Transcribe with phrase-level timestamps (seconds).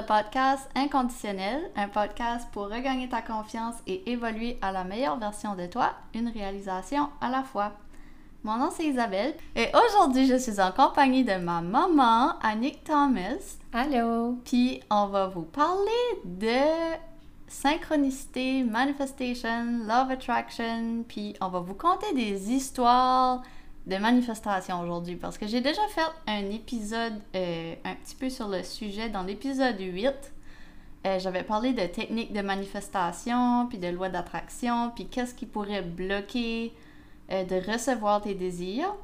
[0.00, 5.54] le podcast Inconditionnel, un podcast pour regagner ta confiance et évoluer à la meilleure version
[5.54, 7.72] de toi, une réalisation à la fois.
[8.42, 13.58] Mon nom c'est Isabelle et aujourd'hui je suis en compagnie de ma maman, Annick Thomas.
[13.74, 14.38] Allô!
[14.44, 15.90] Puis on va vous parler
[16.24, 16.96] de
[17.46, 23.42] synchronicité, manifestation, love attraction, puis on va vous conter des histoires
[23.90, 28.48] de manifestation aujourd'hui parce que j'ai déjà fait un épisode euh, un petit peu sur
[28.48, 30.12] le sujet dans l'épisode 8.
[31.06, 35.82] Euh, J'avais parlé de techniques de manifestation, puis de loi d'attraction, puis qu'est-ce qui pourrait
[35.82, 36.72] bloquer
[37.32, 38.94] euh, de recevoir tes désirs.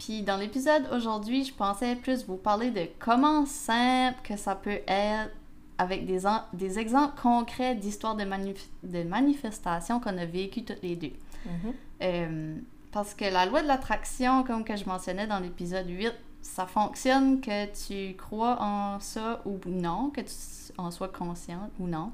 [0.00, 4.80] Puis dans l'épisode aujourd'hui, je pensais plus vous parler de comment simple que ça peut
[4.88, 5.30] être
[5.78, 6.22] avec des,
[6.54, 11.12] des exemples concrets d'histoires de, de manifestation qu'on a vécues toutes les deux.
[11.46, 12.56] Mm-hmm.
[12.92, 17.40] Parce que la loi de l'attraction, comme que je mentionnais dans l'épisode 8, ça fonctionne
[17.40, 20.34] que tu crois en ça ou non, que tu
[20.78, 22.12] en sois consciente ou non.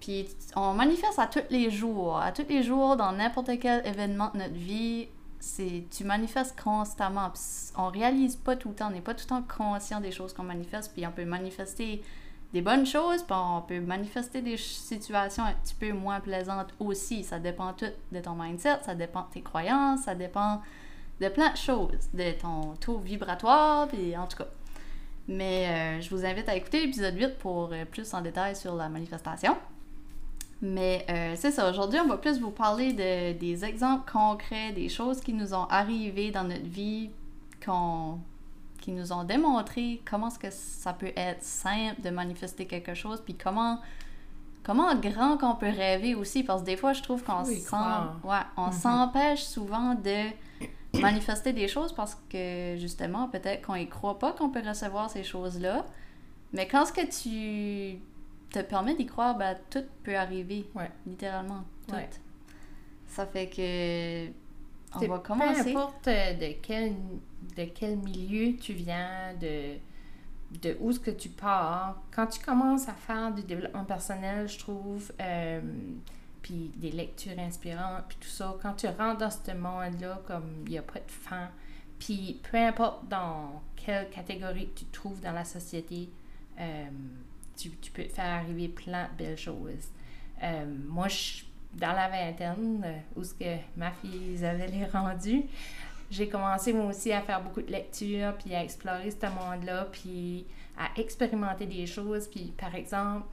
[0.00, 0.26] Puis
[0.56, 2.16] on manifeste à tous les jours.
[2.18, 7.32] À tous les jours, dans n'importe quel événement de notre vie, c'est tu manifestes constamment.
[7.76, 10.32] on réalise pas tout le temps, on n'est pas tout le temps conscient des choses
[10.32, 10.92] qu'on manifeste.
[10.94, 12.02] Puis on peut manifester
[12.52, 17.22] des bonnes choses, puis on peut manifester des situations un petit peu moins plaisantes aussi.
[17.22, 20.60] Ça dépend tout de ton mindset, ça dépend de tes croyances, ça dépend
[21.20, 24.48] de plein de choses, de ton taux vibratoire, puis en tout cas.
[25.28, 28.74] Mais euh, je vous invite à écouter l'épisode 8 pour euh, plus en détail sur
[28.74, 29.56] la manifestation.
[30.62, 34.88] Mais euh, c'est ça, aujourd'hui, on va plus vous parler de, des exemples concrets, des
[34.88, 37.10] choses qui nous ont arrivées dans notre vie,
[37.64, 38.18] qu'on
[38.90, 43.22] qui nous ont démontré comment est-ce que ça peut être simple de manifester quelque chose,
[43.24, 43.78] puis comment,
[44.64, 47.56] comment grand qu'on peut rêver aussi, parce que des fois, je trouve qu'on ouais,
[48.56, 48.72] on mm-hmm.
[48.72, 50.30] s'empêche souvent de
[51.00, 55.22] manifester des choses parce que, justement, peut-être qu'on y croit pas qu'on peut recevoir ces
[55.22, 55.86] choses-là.
[56.52, 58.00] Mais quand ce que tu
[58.50, 60.68] te permets d'y croire, ben, tout peut arriver.
[61.06, 61.62] Littéralement.
[61.86, 61.94] Tout.
[63.06, 64.32] Ça fait que
[64.94, 65.72] on va commencer.
[65.72, 66.94] Peu importe euh, de quel,
[67.56, 69.76] de quel milieu tu viens, de,
[70.60, 74.58] de où est-ce que tu pars, quand tu commences à faire du développement personnel, je
[74.58, 75.60] trouve, euh,
[76.42, 80.72] puis des lectures inspirantes, puis tout ça, quand tu rentres dans ce monde-là, comme il
[80.72, 81.48] n'y a pas de fin,
[81.98, 86.08] puis peu importe dans quelle catégorie tu te trouves dans la société,
[86.58, 86.86] euh,
[87.56, 89.90] tu, tu, peux faire arriver plein de belles choses.
[90.88, 91.44] moi, je
[91.74, 95.44] dans la vingtaine, euh, où ce que ma fille Isabelle est rendue,
[96.10, 100.44] j'ai commencé moi aussi à faire beaucoup de lectures, puis à explorer ce monde-là, puis
[100.76, 102.26] à expérimenter des choses.
[102.26, 103.26] Puis par exemple,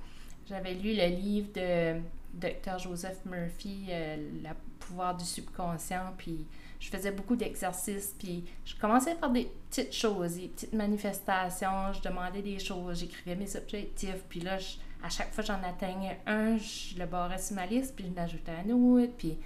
[0.48, 2.00] j'avais lu le livre de
[2.34, 2.78] Dr.
[2.78, 4.50] Joseph Murphy, euh, Le
[4.80, 6.46] pouvoir du subconscient, puis
[6.80, 12.02] je faisais beaucoup d'exercices, puis je commençais par des petites choses, des petites manifestations, je
[12.02, 16.58] demandais des choses, j'écrivais mes objectifs, puis là, je, à chaque fois j'en atteignais un,
[16.58, 19.13] je le barrais sur ma liste, puis je l'ajoutais à un autre.
[19.18, 19.38] Puis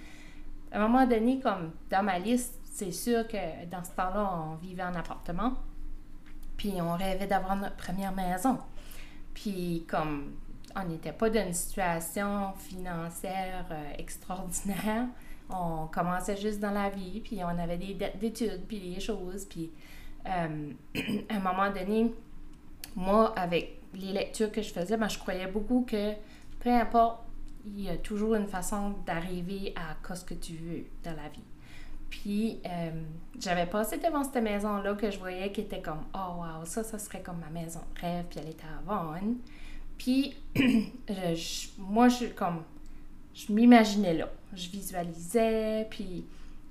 [0.70, 4.54] à un moment donné, comme dans ma liste, c'est sûr que dans ce temps-là, on
[4.56, 5.54] vivait en appartement.
[6.56, 8.58] Puis on rêvait d'avoir notre première maison.
[9.34, 10.32] Puis comme
[10.74, 15.06] on n'était pas dans une situation financière euh, extraordinaire,
[15.50, 19.44] on commençait juste dans la vie, puis on avait des dettes d'études, puis des choses.
[19.44, 19.70] Puis
[20.26, 20.72] euh,
[21.28, 22.14] à un moment donné,
[22.96, 26.12] moi, avec les lectures que je faisais, ben, je croyais beaucoup que
[26.60, 27.22] peu importe,
[27.66, 31.42] il y a toujours une façon d'arriver à ce que tu veux dans la vie.
[32.10, 32.90] Puis, euh,
[33.40, 36.98] j'avais passé devant cette maison-là que je voyais qui était comme, oh wow, ça, ça
[36.98, 39.34] serait comme ma maison de rêve, puis elle était à Vaughan.
[39.96, 40.36] Puis,
[41.78, 42.64] moi, je comme,
[43.34, 44.28] je m'imaginais là.
[44.52, 46.26] Je visualisais, puis,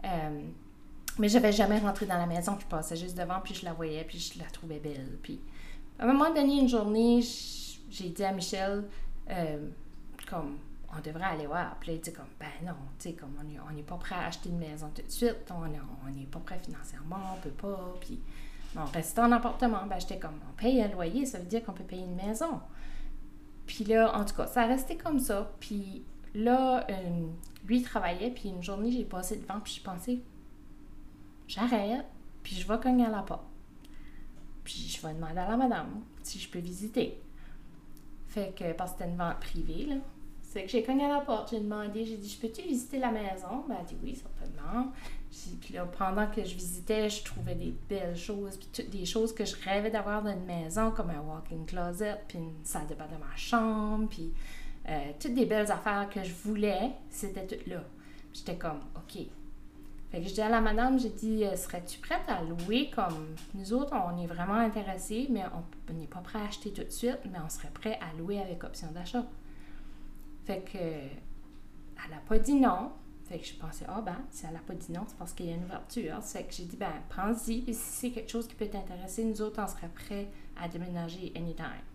[0.06, 0.42] euh,
[1.18, 3.74] mais je n'avais jamais rentré dans la maison, je passais juste devant, puis je la
[3.74, 5.18] voyais, puis je la trouvais belle.
[5.24, 5.40] Puis,
[6.02, 7.22] à un moment donné, une journée,
[7.92, 8.86] j'ai dit à Michel,
[9.30, 9.68] euh,
[10.28, 10.58] comme,
[10.92, 11.76] on devrait aller voir.
[11.80, 14.26] Puis là, il dit comme, ben non, tu sais, comme, on n'est pas prêt à
[14.26, 15.68] acheter une maison tout de suite, on
[16.10, 17.94] n'est pas prêt financièrement, on peut pas.
[18.02, 18.20] Puis,
[18.76, 19.86] on reste en appartement.
[19.88, 22.60] Ben, j'étais comme, on paye un loyer, ça veut dire qu'on peut payer une maison.
[23.68, 25.52] Puis là, en tout cas, ça resté comme ça.
[25.60, 27.28] Puis là, euh,
[27.68, 30.20] lui, il travaillait, puis une journée, j'ai passé devant, puis je pensais,
[31.48, 32.06] j'arrête,
[32.42, 33.51] puis je vais cogner à la porte.
[34.64, 37.20] Puis je vais demander à la madame si je peux visiter.
[38.28, 39.96] Fait que, parce que c'était une vente privée, là.
[40.42, 43.10] C'est que j'ai cogné à la porte, j'ai demandé, j'ai dit, je peux-tu visiter la
[43.10, 43.64] maison?
[43.70, 44.92] Ben, elle a dit oui, certainement.
[45.62, 49.34] Puis là, pendant que je visitais, je trouvais des belles choses, puis toutes des choses
[49.34, 52.96] que je rêvais d'avoir dans une maison, comme un walk-in closet, puis une salle de
[52.96, 54.34] bain dans ma chambre, puis
[54.90, 57.84] euh, toutes des belles affaires que je voulais, c'était toutes là.
[58.34, 59.26] J'étais comme, OK.
[60.12, 63.34] Fait que je dis à la madame, j'ai dit, euh, serais-tu prête à louer comme
[63.54, 65.44] nous autres, on est vraiment intéressés, mais
[65.90, 68.42] on n'est pas prêt à acheter tout de suite, mais on serait prêt à louer
[68.42, 69.26] avec option d'achat.
[70.46, 72.92] Fait que elle n'a pas dit non.
[73.24, 75.46] Fait que je pensais, ah ben, si elle n'a pas dit non, c'est parce qu'il
[75.46, 76.22] y a une ouverture.
[76.22, 79.42] Fait que j'ai dit, ben, prends-y, puis si c'est quelque chose qui peut t'intéresser, nous
[79.42, 80.28] autres, on serait prêts
[80.62, 81.86] à déménager anytime.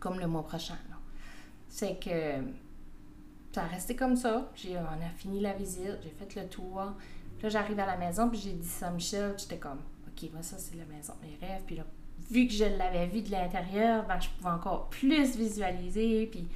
[0.00, 0.96] Comme le mois prochain, là.
[1.68, 2.42] C'est que
[3.52, 4.50] ça a resté comme ça.
[4.54, 6.82] J'ai, on a fini la visite, j'ai fait le tour.
[7.46, 9.78] Là, j'arrive à la maison, puis j'ai dit ça à Michel, j'étais comme,
[10.08, 11.62] OK, moi, ça, c'est la maison de mes rêves.
[11.64, 11.84] Puis là,
[12.28, 16.26] vu que je l'avais vu de l'intérieur, ben, je pouvais encore plus visualiser.
[16.26, 16.48] Puis,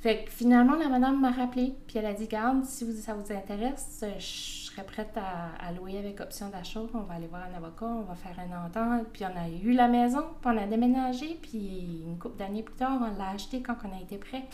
[0.00, 3.14] fait que finalement, la madame m'a rappelé, puis elle a dit, garde, si vous, ça
[3.14, 6.80] vous intéresse, je serais prête à, louer avec option d'achat.
[6.92, 9.06] On va aller voir un avocat, on va faire un entente.
[9.14, 12.74] Puis on a eu la maison, puis on a déménagé, puis une couple d'années plus
[12.74, 14.44] tard, on l'a acheté quand on a été prêt.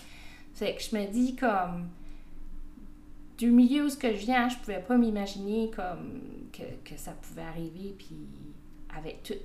[0.54, 1.88] Fait que je me dis comme
[3.38, 6.20] du milieu où ce que je viens, je pouvais pas m'imaginer comme
[6.52, 8.16] que, que, ça pouvait arriver, puis
[8.96, 9.38] avec toute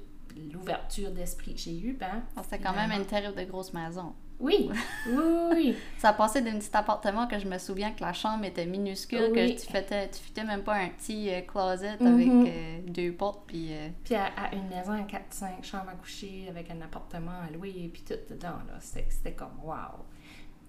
[0.51, 2.23] l'ouverture d'esprit que j'ai eue, ben...
[2.35, 4.13] Ah, c'était quand même une terrible de grosse maison.
[4.39, 4.69] Oui,
[5.07, 5.23] oui,
[5.53, 5.77] oui.
[5.99, 9.51] ça passait d'un petit appartement que je me souviens que la chambre était minuscule, que
[9.51, 12.47] tu faisais, tu même pas un petit euh, closet avec mm-hmm.
[12.47, 13.67] euh, deux portes, puis...
[13.71, 17.73] Euh, puis à, une maison à 4-5 chambres à coucher, avec un appartement à louer,
[17.77, 20.03] et puis tout dedans, là, c'était comme wow.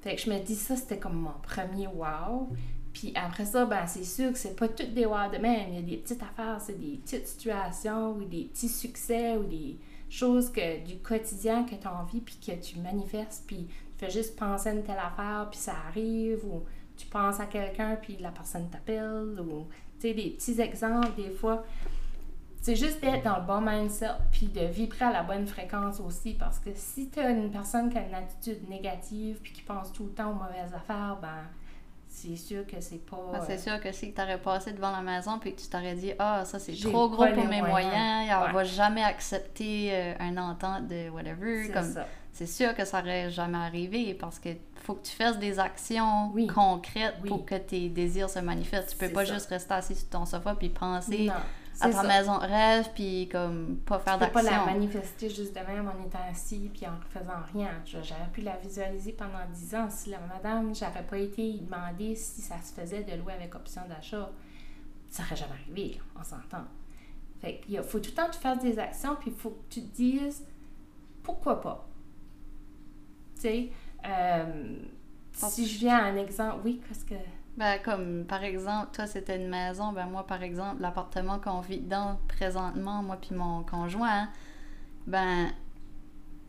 [0.03, 2.50] Fait que je me dis, ça, c'était comme mon premier wow.
[2.94, 5.70] Puis après ça, ben, c'est sûr que c'est pas toutes des wow de même.
[5.70, 9.43] Il y a des petites affaires, c'est des petites situations ou des petits succès ou
[9.43, 9.76] des
[10.08, 13.43] choses que, du quotidien que tu envie puis que tu manifestes.
[13.49, 16.62] Puis tu fais juste penser à une telle affaire puis ça arrive ou
[16.96, 19.67] tu penses à quelqu'un puis la personne t'appelle ou
[19.99, 21.64] tu sais, des petits exemples des fois.
[22.61, 26.32] C'est juste d'être dans le bon mindset, puis de vibrer à la bonne fréquence aussi,
[26.32, 29.93] parce que si tu as une personne qui a une attitude négative, puis qui pense
[29.93, 31.43] tout le temps aux mauvaises affaires, ben
[32.14, 33.19] c'est sûr que c'est pas...
[33.32, 35.94] Ben, c'est sûr que si tu aurais passé devant la maison, puis que tu t'aurais
[35.94, 40.37] dit «Ah, ça c'est trop gros pour mes moyens, on va jamais accepter euh, un
[40.37, 41.94] entente de whatever.» comme
[42.32, 46.32] C'est sûr que ça aurait jamais arrivé, parce que faut que tu fasses des actions
[46.55, 48.90] concrètes pour que tes désirs se manifestent.
[48.90, 51.31] Tu peux pas juste rester assis sur ton sofa puis penser
[51.81, 54.43] à ta maison rêve, puis comme pas faire d'action.
[54.43, 57.71] Pas la manifester juste de même en étant assis puis en faisant rien.
[57.85, 59.88] J'aurais pu la visualiser pendant 10 ans.
[59.91, 63.82] Si la madame, j'aurais pas été demandée si ça se faisait de louer avec option
[63.88, 64.31] d'achat,
[65.09, 66.65] ça aurait jamais arrivé, on s'entend.
[67.41, 69.75] Fait qu'il faut tout le temps que tu fasses des actions, puis il faut que
[69.75, 70.44] tu te dises
[71.23, 71.88] pourquoi pas?
[73.35, 73.70] Tu sais,
[74.06, 74.77] euh,
[75.32, 77.15] si je viens à un exemple, oui, parce que
[77.56, 81.81] ben, comme par exemple, toi c'était une maison, ben moi par exemple, l'appartement qu'on vit
[81.81, 84.29] dans présentement, moi puis mon conjoint,
[85.06, 85.49] ben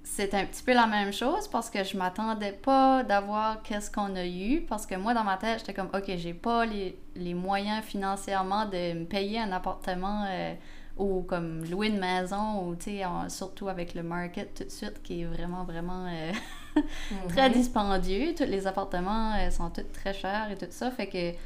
[0.05, 4.15] c'est un petit peu la même chose parce que je m'attendais pas d'avoir qu'est-ce qu'on
[4.15, 7.33] a eu parce que moi dans ma tête j'étais comme ok j'ai pas les, les,
[7.33, 10.53] moyens financièrement de me payer un appartement euh,
[10.97, 15.01] ou comme louer une maison ou tu sais surtout avec le market tout de suite
[15.01, 16.31] qui est vraiment vraiment euh,
[17.29, 21.31] très dispendieux tous les appartements euh, sont tous très chers et tout ça fait que
[21.31, 21.37] tu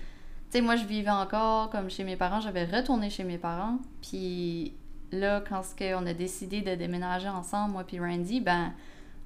[0.49, 4.73] sais moi je vivais encore comme chez mes parents j'avais retourné chez mes parents puis
[5.11, 5.61] là quand
[5.95, 8.73] on a décidé de déménager ensemble moi puis Randy ben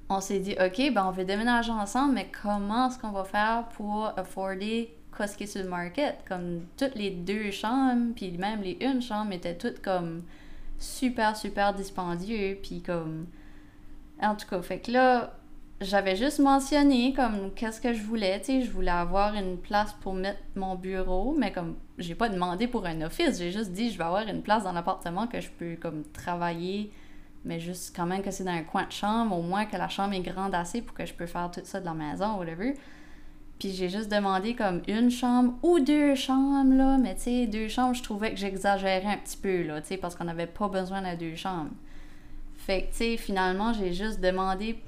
[0.08, 3.68] on s'est dit ok ben on veut déménager ensemble mais comment est-ce qu'on va faire
[3.76, 6.16] pour afforder qu'est-ce qui est sur le market?
[6.28, 10.22] Comme toutes les deux chambres, puis même les une chambre étaient toutes comme
[10.78, 12.58] super, super dispendieux.
[12.62, 13.26] Puis comme.
[14.22, 15.34] En tout cas, fait que là,
[15.80, 18.40] j'avais juste mentionné comme qu'est-ce que je voulais.
[18.40, 22.28] Tu sais, je voulais avoir une place pour mettre mon bureau, mais comme j'ai pas
[22.28, 25.40] demandé pour un office, j'ai juste dit je vais avoir une place dans l'appartement que
[25.40, 26.92] je peux comme travailler
[27.44, 29.88] mais juste quand même que c'est dans un coin de chambre, au moins que la
[29.88, 32.74] chambre est grande assez pour que je peux faire tout ça de la maison, whatever.
[33.58, 36.98] Puis j'ai juste demandé comme une chambre ou deux chambres, là.
[36.98, 39.96] Mais tu sais, deux chambres, je trouvais que j'exagérais un petit peu, là, tu sais,
[39.96, 41.70] parce qu'on n'avait pas besoin de deux chambres.
[42.56, 44.78] Fait que, tu sais, finalement, j'ai juste demandé,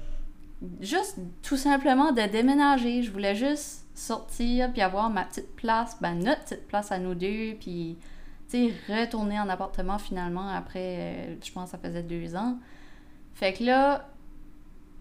[0.79, 3.03] juste tout simplement de déménager.
[3.03, 7.15] Je voulais juste sortir, puis avoir ma petite place, ben notre petite place à nous
[7.15, 7.97] deux, puis,
[8.49, 12.57] tu sais, retourner en appartement finalement après, euh, je pense que ça faisait deux ans.
[13.33, 14.07] Fait que là,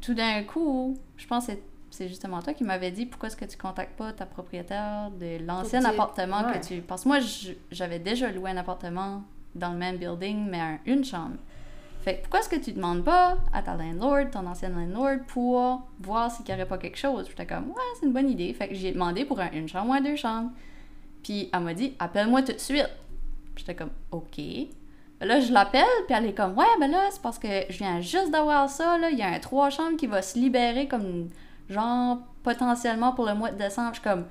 [0.00, 1.52] tout d'un coup, je pense que
[1.90, 5.44] c'est justement toi qui m'avais dit pourquoi est-ce que tu contactes pas ta propriétaire de
[5.44, 6.80] l'ancien appartement que tu.
[6.80, 7.18] Parce que moi,
[7.70, 11.36] j'avais déjà loué un appartement dans le même building, mais une chambre.
[12.06, 16.30] Fait pourquoi est-ce que tu demandes pas à ta landlord, ton ancienne landlord, pour voir
[16.30, 17.26] s'il n'y aurait pas quelque chose?
[17.28, 18.54] J'étais comme, ouais, c'est une bonne idée.
[18.54, 20.52] Fait que j'ai demandé pour un, une chambre ou deux chambres.
[21.24, 22.88] Puis elle m'a dit, appelle-moi tout de suite.
[23.56, 24.38] J'étais comme, OK.
[25.20, 28.00] Là, je l'appelle, puis elle est comme, ouais, ben là, c'est parce que je viens
[28.00, 29.10] juste d'avoir ça, là.
[29.10, 31.28] Il y a un trois chambres qui va se libérer comme
[31.68, 34.26] genre potentiellement pour le mois de décembre, je suis comme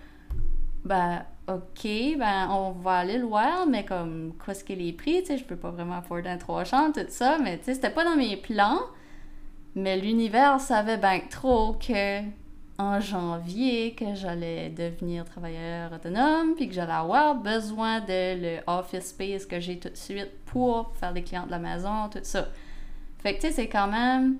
[0.85, 5.27] ben OK, ben on va aller le voir, mais comme, qu'est-ce que les prix, tu
[5.27, 7.91] sais, je peux pas vraiment afforder un trois chambres, tout ça, mais tu sais, c'était
[7.91, 8.79] pas dans mes plans.
[9.75, 12.21] Mais l'univers savait bien trop que
[12.77, 19.09] en janvier que j'allais devenir travailleur autonome, puis que j'allais avoir besoin de le office
[19.09, 22.47] space que j'ai tout de suite pour faire des clients de la maison, tout ça.
[23.19, 24.37] Fait que tu sais, c'est quand même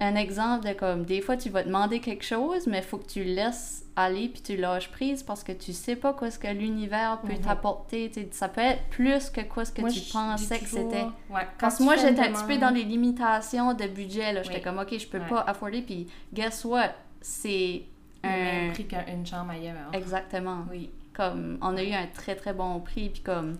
[0.00, 3.24] un exemple de comme des fois tu vas demander quelque chose, mais faut que tu
[3.24, 7.18] laisses aller puis tu lâches prise parce que tu sais pas quoi ce que l'univers
[7.22, 7.40] peut Mhm.
[7.40, 8.10] t'apporter.
[8.32, 11.04] Ça peut être plus que quoi ce que Moi, tu pensais que c'était.
[11.30, 14.34] Ouais, Parce que moi, j'étais un petit peu dans les limitations de budget.
[14.34, 14.42] là.
[14.42, 14.62] J'étais Oui.
[14.62, 15.28] comme, OK, je peux Ouais.
[15.28, 15.80] pas afforder.
[15.80, 16.90] Puis, guess what?
[17.22, 17.84] C'est
[18.22, 18.72] le même un.
[18.74, 19.88] prix qu'une chambre ailleurs.
[19.94, 20.66] Exactement.
[20.70, 20.90] Oui.
[21.14, 23.08] Comme, on a eu un très, très bon prix.
[23.08, 23.56] Puis, comme,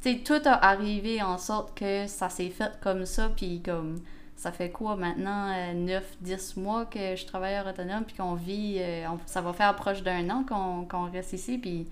[0.00, 3.28] tu sais, tout a arrivé en sorte que ça s'est fait comme ça.
[3.36, 4.00] Puis, comme,
[4.44, 5.48] ça fait quoi maintenant?
[5.74, 8.04] 9-10 mois que je suis travailleur autonome.
[8.04, 8.76] Puis qu'on vit.
[8.78, 10.44] euh, on- ça va faire proche d'un an
[10.88, 11.58] qu'on reste ici.
[11.58, 11.86] Puis,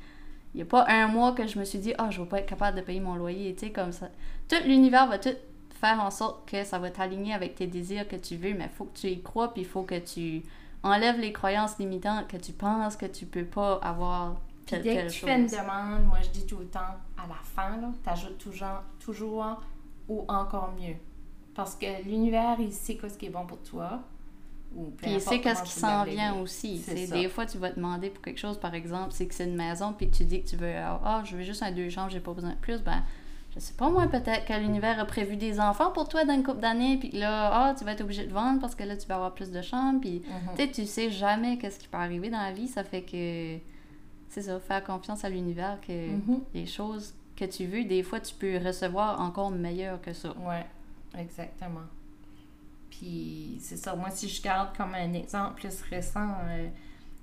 [0.55, 2.39] il n'y a pas un mois que je me suis dit, ah, je vais pas
[2.41, 3.55] être capable de payer mon loyer.
[3.55, 4.09] Tu sais, comme ça.
[4.49, 5.35] Tout l'univers va tout
[5.81, 8.77] faire en sorte que ça va t'aligner avec tes désirs que tu veux, mais il
[8.77, 10.43] faut que tu y crois, puis il faut que tu
[10.85, 15.09] enlèves les croyances limitantes que tu penses que tu peux pas avoir Puis dès que
[15.11, 15.29] tu chose.
[15.29, 16.81] fais une demande, moi je dis tout le temps,
[17.17, 19.61] à la fin, tu ajoutes toujours, toujours
[20.09, 20.95] ou encore mieux.
[21.55, 24.01] Parce que l'univers, il sait ce qui est bon pour toi.
[24.75, 26.79] Ou Puis il sait qu'est-ce qui s'en vient aussi.
[26.79, 29.45] C'est des fois, tu vas te demander pour quelque chose, par exemple, c'est que c'est
[29.45, 31.91] une maison, puis que tu dis que tu veux, ah, je veux juste un deux
[31.91, 33.03] chambres, j'ai pas besoin de plus, ben,
[33.55, 36.43] je sais pas moi, peut-être que l'univers a prévu des enfants pour toi dans une
[36.43, 38.97] couple d'années, puis que là, ah, tu vas être obligé de vendre parce que là,
[38.97, 40.23] tu vas avoir plus de chambres, puis.
[40.57, 43.59] Tu sais, tu sais jamais qu'est-ce qui peut arriver dans la vie, ça fait que
[44.29, 46.41] c'est ça, faire confiance à l'univers que Mhm.
[46.55, 50.31] les choses que tu veux, des fois tu peux recevoir encore meilleur que ça.
[50.31, 50.65] Ouais,
[51.17, 51.87] exactement.
[52.91, 56.69] Puis c'est ça, moi si je garde comme un exemple plus récent, euh,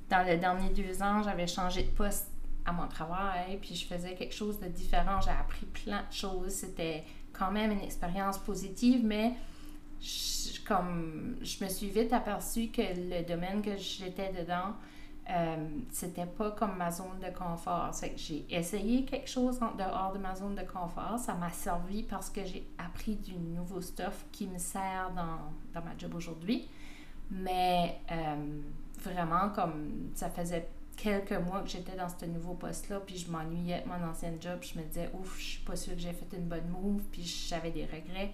[0.09, 2.31] dans les derniers deux ans, j'avais changé de poste
[2.65, 6.51] à mon travail, puis je faisais quelque chose de différent, j'ai appris plein de choses,
[6.51, 9.33] c'était quand même une expérience positive, mais
[10.67, 14.75] comme je me suis vite aperçue que le domaine que j'étais dedans,
[15.29, 15.55] euh,
[15.91, 17.91] c'était pas comme ma zone de confort.
[18.15, 21.19] J'ai essayé quelque chose en dehors de ma zone de confort.
[21.19, 25.85] Ça m'a servi parce que j'ai appris du nouveau stuff qui me sert dans, dans
[25.85, 26.67] ma job aujourd'hui.
[27.29, 28.61] Mais euh,
[29.03, 30.67] vraiment, comme ça faisait
[30.97, 34.59] quelques mois que j'étais dans ce nouveau poste-là, puis je m'ennuyais de mon ancienne job,
[34.61, 37.23] je me disais, ouf, je suis pas sûre que j'ai fait une bonne move, puis
[37.23, 38.31] j'avais des regrets.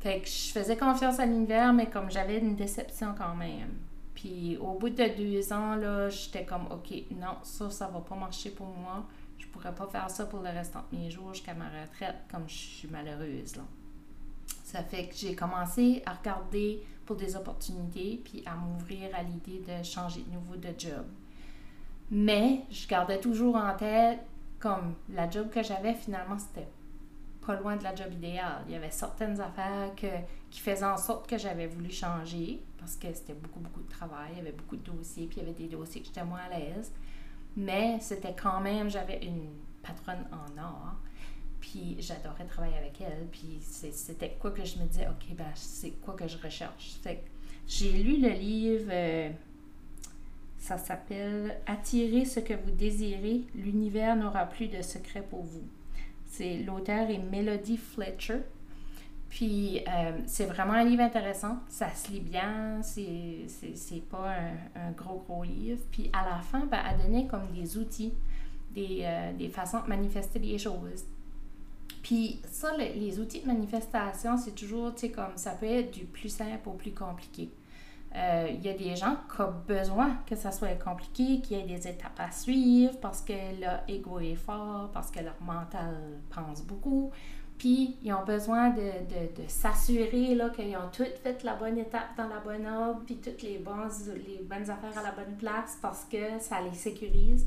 [0.00, 3.70] Fait que je faisais confiance à l'univers, mais comme j'avais une déception quand même.
[4.16, 8.16] Puis au bout de deux ans, là, j'étais comme, OK, non, ça, ça va pas
[8.16, 9.06] marcher pour moi.
[9.38, 12.48] Je pourrais pas faire ça pour le restant de mes jours jusqu'à ma retraite, comme
[12.48, 13.62] je suis malheureuse, là.
[14.64, 19.60] Ça fait que j'ai commencé à regarder pour des opportunités, puis à m'ouvrir à l'idée
[19.60, 21.04] de changer de nouveau de job.
[22.10, 24.20] Mais je gardais toujours en tête,
[24.58, 26.68] comme la job que j'avais, finalement, c'était
[27.46, 28.64] pas loin de la job idéale.
[28.66, 33.12] Il y avait certaines affaires qui faisaient en sorte que j'avais voulu changer parce que
[33.12, 34.30] c'était beaucoup, beaucoup de travail.
[34.32, 36.40] Il y avait beaucoup de dossiers, puis il y avait des dossiers que j'étais moins
[36.50, 36.92] à l'aise.
[37.56, 39.48] Mais c'était quand même, j'avais une
[39.82, 40.96] patronne en or.
[41.60, 43.26] Puis j'adorais travailler avec elle.
[43.30, 47.00] Puis c'était quoi que je me disais, OK, ben c'est quoi que je recherche?
[47.66, 49.30] J'ai lu le livre, euh,
[50.58, 55.64] ça s'appelle Attirer ce que vous désirez, l'univers n'aura plus de secret pour vous.
[56.26, 58.40] C'est l'auteur est Melody Fletcher.
[59.28, 61.58] Puis euh, c'est vraiment un livre intéressant.
[61.68, 62.80] Ça se lit bien.
[62.82, 63.46] C'est,
[64.10, 64.34] pas
[64.76, 65.80] un, gros, gros livre.
[65.90, 68.14] Puis à la fin, ben, elle donnait comme des outils,
[68.70, 71.04] des, euh, des façons de manifester les choses.
[72.02, 75.90] Puis ça, le- les outils de manifestation, c'est toujours, tu sais, comme ça peut être
[75.92, 77.50] du plus simple au plus compliqué.
[78.14, 81.60] Euh, Il y a des gens qui ont besoin que ça soit compliqué, qu'il y
[81.60, 85.96] ait des étapes à suivre parce que leur ego est fort, parce que leur mental
[86.34, 87.10] pense beaucoup.
[87.58, 88.82] Puis, ils ont besoin de,
[89.48, 93.58] s'assurer qu'ils ont toutes fait la bonne étape dans la bonne ordre, puis toutes les,
[93.58, 97.46] bonnes affaires à la bonne place parce que ça les sécurise.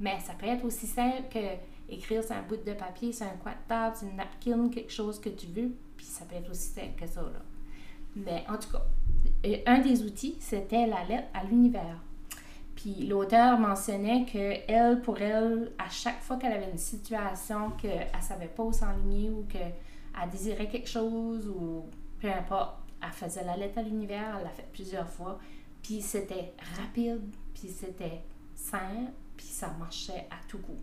[0.00, 1.38] Mais ça peut être aussi simple que
[1.88, 4.92] écrire sur un bout de papier, sur un coin de table, sur une napkin, quelque
[4.92, 5.70] chose que tu veux.
[5.96, 7.22] Puis, ça peut être aussi simple que ça.
[7.22, 7.42] Là.
[8.16, 8.82] Mais en tout cas,
[9.42, 12.02] et un des outils, c'était la lettre à l'univers.
[12.84, 18.10] Puis l'auteur mentionnait que elle, pour elle, à chaque fois qu'elle avait une situation qu'elle
[18.14, 19.72] ne savait pas où s'enligner ou qu'elle
[20.30, 21.86] désirait quelque chose ou
[22.20, 25.38] peu importe, elle faisait la lettre à l'univers, elle l'a fait plusieurs fois.
[25.82, 27.22] Puis c'était rapide,
[27.54, 28.20] puis c'était
[28.54, 30.76] simple, puis ça marchait à tout coup.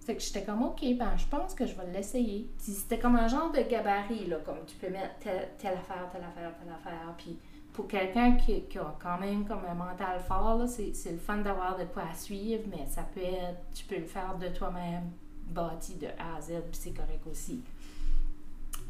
[0.00, 2.48] Fait que j'étais comme, OK, ben je pense que je vais l'essayer.
[2.56, 6.08] Puis c'était comme un genre de gabarit, là, comme tu peux mettre telle, telle affaire,
[6.10, 7.38] telle affaire, telle affaire, puis
[7.76, 11.78] pour quelqu'un qui, qui, a quand même comme un mental fort, c'est, le fun d'avoir
[11.78, 15.10] de quoi à suivre, mais ça peut être, tu peux le faire de toi-même,
[15.48, 17.60] bâti de A à Z, puis c'est correct aussi.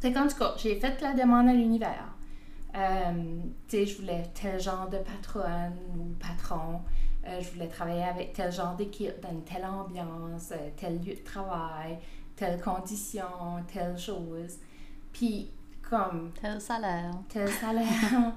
[0.00, 2.14] C'est qu'en tout cas, j'ai fait la demande à l'univers.
[2.76, 6.80] Euh, tu sais, je voulais tel genre de patronne ou patron.
[7.26, 11.14] Euh, je voulais travailler avec tel genre d'équipe, dans une telle ambiance, euh, tel lieu
[11.14, 11.98] de travail,
[12.36, 13.24] telle condition,
[13.72, 14.58] telle chose.
[15.12, 15.50] Puis,
[15.82, 16.30] comme.
[16.40, 17.10] Tel salaire.
[17.28, 18.32] Tel salaire.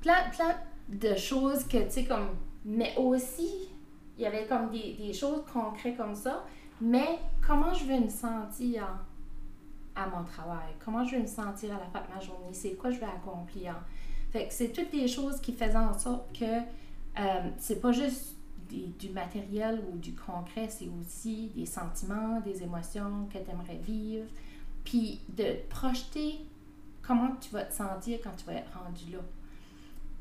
[0.00, 0.54] Plein, plein
[0.88, 2.28] de choses que, tu sais, comme.
[2.64, 3.68] Mais aussi,
[4.16, 6.44] il y avait comme des, choses concrètes comme ça.
[6.80, 8.84] Mais comment je vais me sentir
[9.94, 10.74] à mon travail?
[10.84, 12.52] Comment je vais me sentir à la fin de ma journée?
[12.52, 13.74] C'est quoi je vais accomplir?
[14.30, 18.36] Fait que c'est toutes des choses qui faisaient en sorte que euh, c'est pas juste
[18.68, 24.26] du matériel ou du concret, c'est aussi des sentiments, des émotions que tu aimerais vivre.
[24.84, 26.44] Puis de projeter
[27.02, 29.20] comment tu vas te sentir quand tu vas être rendu là.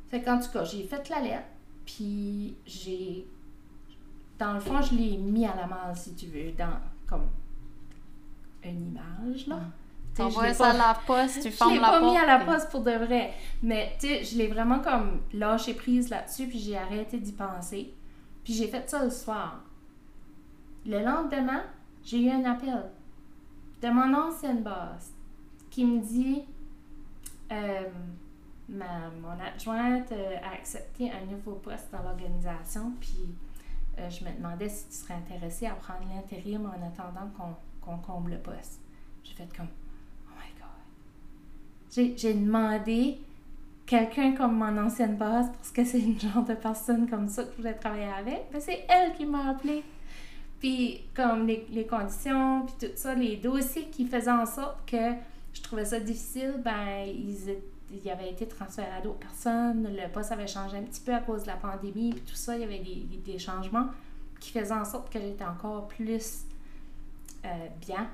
[0.10, 1.48] Fait qu'en tout cas, j'ai fait la lettre,
[1.86, 3.28] puis j'ai.
[4.40, 7.28] Dans le fond, je l'ai mis à la main, si tu veux, dans comme
[8.64, 9.60] une image, là.
[10.16, 11.94] T'envoies ça à la poste, tu fermes la porte.
[11.94, 13.34] Je l'ai pas mis à la poste pour de vrai.
[13.62, 17.94] Mais, tu sais, je l'ai vraiment comme lâché prise là-dessus, puis j'ai arrêté d'y penser.
[18.44, 19.62] Puis j'ai fait ça le soir.
[20.86, 21.64] Le lendemain,
[22.04, 22.90] j'ai eu un appel
[23.82, 25.12] de mon ancienne boss
[25.70, 26.44] qui me dit
[27.52, 27.84] euh,
[28.70, 33.36] ma, mon adjointe euh, a accepté un nouveau poste dans l'organisation, puis
[34.00, 37.30] euh, je me demandais si tu serais intéressé à prendre l'intérim en attendant
[37.82, 38.80] qu'on comble le poste.
[39.24, 39.68] J'ai fait comme,
[40.28, 42.18] oh my god.
[42.18, 43.20] J'ai demandé
[43.86, 47.52] quelqu'un comme mon ancienne boss parce que c'est une genre de personne comme ça que
[47.52, 48.46] je voulais travailler avec.
[48.54, 49.84] Mais c'est elle qui m'a appelé.
[50.60, 55.14] Puis, comme les, les conditions, puis tout ça, les dossiers qui faisaient en sorte que
[55.54, 57.58] je trouvais ça difficile, ben, ils,
[57.92, 59.88] ils avaient été transférés à d'autres personnes.
[59.96, 62.56] Le poste avait changé un petit peu à cause de la pandémie, puis tout ça,
[62.56, 63.88] il y avait des, des changements
[64.40, 66.46] qui faisaient en sorte que j'étais encore plus
[67.46, 68.10] euh, bien.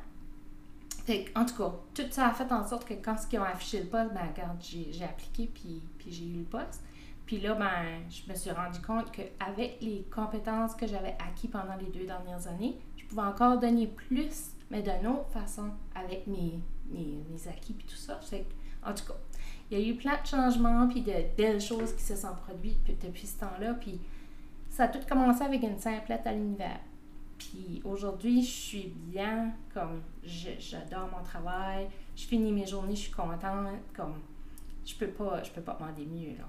[1.06, 3.82] Fait, en tout cas, tout ça a fait en sorte que quand ils ont affiché
[3.82, 6.82] le poste, ben, regarde, j'ai appliqué, puis, puis j'ai eu le poste.
[7.26, 11.76] Puis là, ben, je me suis rendu compte qu'avec les compétences que j'avais acquises pendant
[11.76, 16.60] les deux dernières années, je pouvais encore donner plus, mais d'une autre façon, avec mes,
[16.90, 18.20] mes, acquis puis tout ça.
[18.86, 19.16] en tout cas,
[19.74, 22.86] il y a eu plein de changements puis de belles choses qui se sont produites
[23.04, 23.74] depuis ce temps-là.
[23.74, 24.00] Puis
[24.70, 26.80] ça a tout commencé avec une simple lettre à l'univers.
[27.40, 33.12] Puis aujourd'hui, je suis bien, comme j'adore mon travail, je finis mes journées, je suis
[33.12, 34.14] contente, comme
[34.86, 36.36] je peux pas, je peux pas demander mieux.
[36.36, 36.42] Tu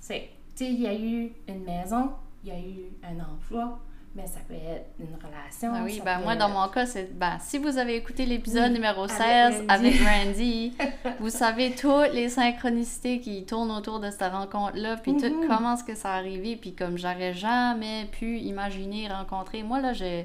[0.00, 3.78] sais, il y a eu une maison, il y a eu un emploi,
[4.18, 5.72] mais ça peut être une relation.
[5.72, 7.16] Ah oui, ben moi, dans mon cas, c'est.
[7.16, 10.72] Ben, si vous avez écouté l'épisode numéro 16 avec Randy,
[11.20, 15.46] vous savez toutes les synchronicités qui tournent autour de cette rencontre-là, puis tout mm-hmm.
[15.46, 19.62] comment est-ce que ça arrivé, puis comme j'aurais jamais pu imaginer rencontrer.
[19.62, 20.24] Moi, là, je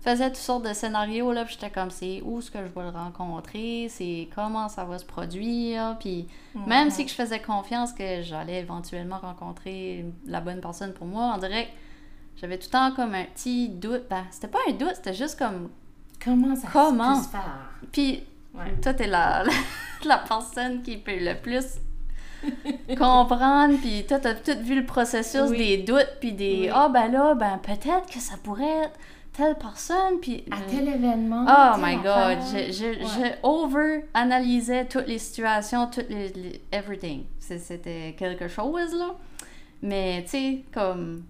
[0.00, 2.82] faisais toutes sortes de scénarios, là, puis j'étais comme, c'est où est-ce que je vais
[2.82, 6.28] le rencontrer, c'est comment ça va se produire, puis
[6.66, 11.34] même si que je faisais confiance que j'allais éventuellement rencontrer la bonne personne pour moi,
[11.34, 11.70] en direct
[12.36, 14.04] j'avais tout le temps comme un petit doute.
[14.10, 15.70] Ben, c'était pas un doute, c'était juste comme.
[16.22, 17.22] Comment ça comment?
[17.22, 17.70] se faire?
[17.92, 18.24] Puis,
[18.82, 19.44] toi, t'es la,
[20.04, 21.64] la, personne qui peut le plus
[22.98, 27.34] comprendre, puis toi, t'as tout vu le processus des doutes, puis des Ah, ben là,
[27.34, 28.98] ben peut-être que ça pourrait être
[29.32, 30.44] telle personne, puis...
[30.50, 31.44] À tel événement.
[31.48, 32.38] Oh my God!
[32.52, 36.62] Je, je, over-analysais toutes les situations, toutes les...
[36.72, 37.24] everything.
[37.38, 39.14] C'était quelque chose, là.
[39.82, 41.24] Mais, tu sais, comme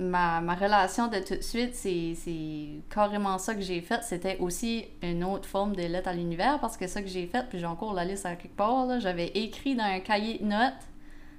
[0.00, 4.02] ma, ma, relation de tout de suite, c'est carrément ça que j'ai fait.
[4.02, 7.46] C'était aussi une autre forme de lettre à l'univers parce que ça que j'ai fait,
[7.48, 10.72] puis j'ai encore la liste à quelque part, j'avais écrit dans un cahier de notes,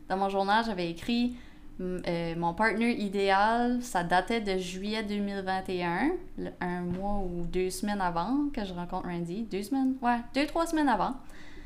[0.08, 1.36] dans mon journal, j'avais écrit
[1.80, 6.12] euh, mon partner idéal, ça datait de juillet 2021,
[6.60, 9.43] un mois ou deux semaines avant que je rencontre Randy.
[9.43, 9.95] Deux semaines?
[10.02, 11.15] Ouais, deux, trois semaines avant.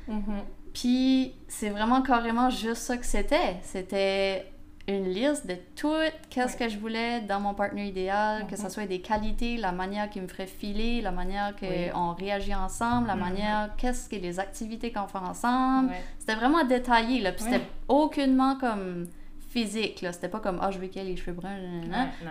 [0.09, 0.43] Mm-hmm.
[0.73, 3.57] Puis c'est vraiment carrément juste ça que c'était.
[3.63, 4.45] C'était
[4.87, 5.93] une liste de tout
[6.29, 8.69] qu'est-ce que je voulais dans mon partenaire idéal, que ce mhm.
[8.69, 13.15] soit des qualités, la manière qui me ferait filer, la manière qu'on réagit ensemble, la
[13.15, 13.21] mhm.
[13.21, 15.91] manière, qu'est-ce que les activités qu'on fait ensemble.
[16.19, 17.31] C'était vraiment détaillé, là.
[17.31, 19.07] Puis c'était aucunement comme
[19.49, 20.13] physique, là.
[20.13, 21.57] C'était pas comme, ah, oh, je veux qu'elle ait les cheveux bruns,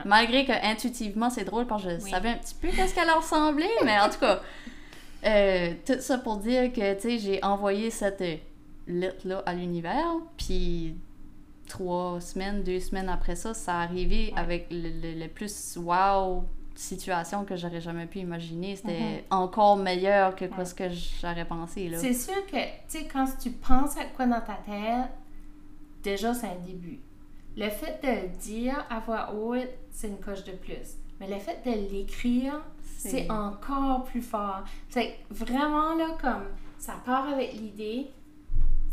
[0.04, 3.66] Malgré que intuitivement, c'est drôle parce que je savais un petit peu qu'est-ce qu'elle ressemblait,
[3.84, 4.40] mais en tout cas,
[5.26, 8.22] euh, tout ça pour dire que, tu sais, j'ai envoyé cette
[8.86, 10.94] lettre-là à l'univers, puis
[11.66, 17.56] trois semaines, deux semaines après ça, ça arrivé avec le, le, plus wow situation que
[17.56, 18.76] j'aurais jamais pu imaginer.
[18.76, 19.34] C'était mm-hmm.
[19.34, 21.90] encore meilleur que ce que j'aurais pensé.
[21.96, 25.10] C'est sûr que, tu sais, quand tu penses à quoi dans ta tête,
[26.02, 27.00] déjà, c'est un début.
[27.56, 30.98] Le fait de le dire à voix haute, c'est une coche de plus.
[31.20, 34.64] Mais le fait de l'écrire, c'est encore plus fort.
[34.88, 36.44] C'est vraiment là, comme
[36.78, 38.10] ça part avec l'idée,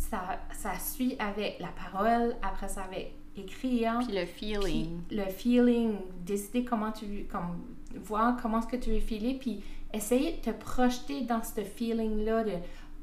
[0.09, 3.99] ça, ça suit avec la parole, après ça avec écrire.
[4.05, 5.01] Puis le feeling.
[5.11, 7.61] le feeling, décider comment tu comme
[7.95, 12.43] voir comment est-ce que tu veux filer, puis essayer de te projeter dans ce feeling-là
[12.43, 12.53] de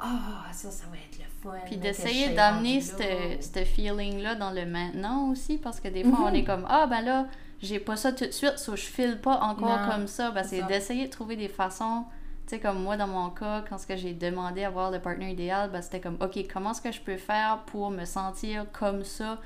[0.00, 1.56] Ah, ça, ça va être le fun.
[1.66, 6.40] Puis d'essayer d'amener ce feeling-là dans le maintenant aussi, parce que des fois, on est
[6.42, 6.46] Mhm.
[6.46, 7.26] comme Ah, ben là,
[7.60, 10.30] j'ai pas ça tout de suite, so je file pas encore Non, comme ça.
[10.30, 12.04] Ben, c'est d'essayer de trouver des façons.
[12.48, 15.70] Tu sais, comme moi, dans mon cas, quand j'ai demandé à voir le partner idéal,
[15.70, 19.38] ben, c'était comme, OK, comment est-ce que je peux faire pour me sentir comme ça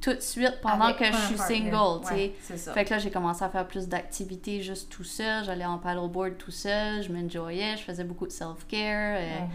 [0.00, 2.14] tout de suite pendant Avec que je suis single, tu sais?
[2.14, 2.72] Ouais, c'est ça.
[2.72, 5.44] Fait que là, j'ai commencé à faire plus d'activités juste tout seul.
[5.44, 9.18] J'allais en paddleboard tout seul, je m'enjoyais, je faisais beaucoup de self-care.
[9.20, 9.48] euh, Mhm.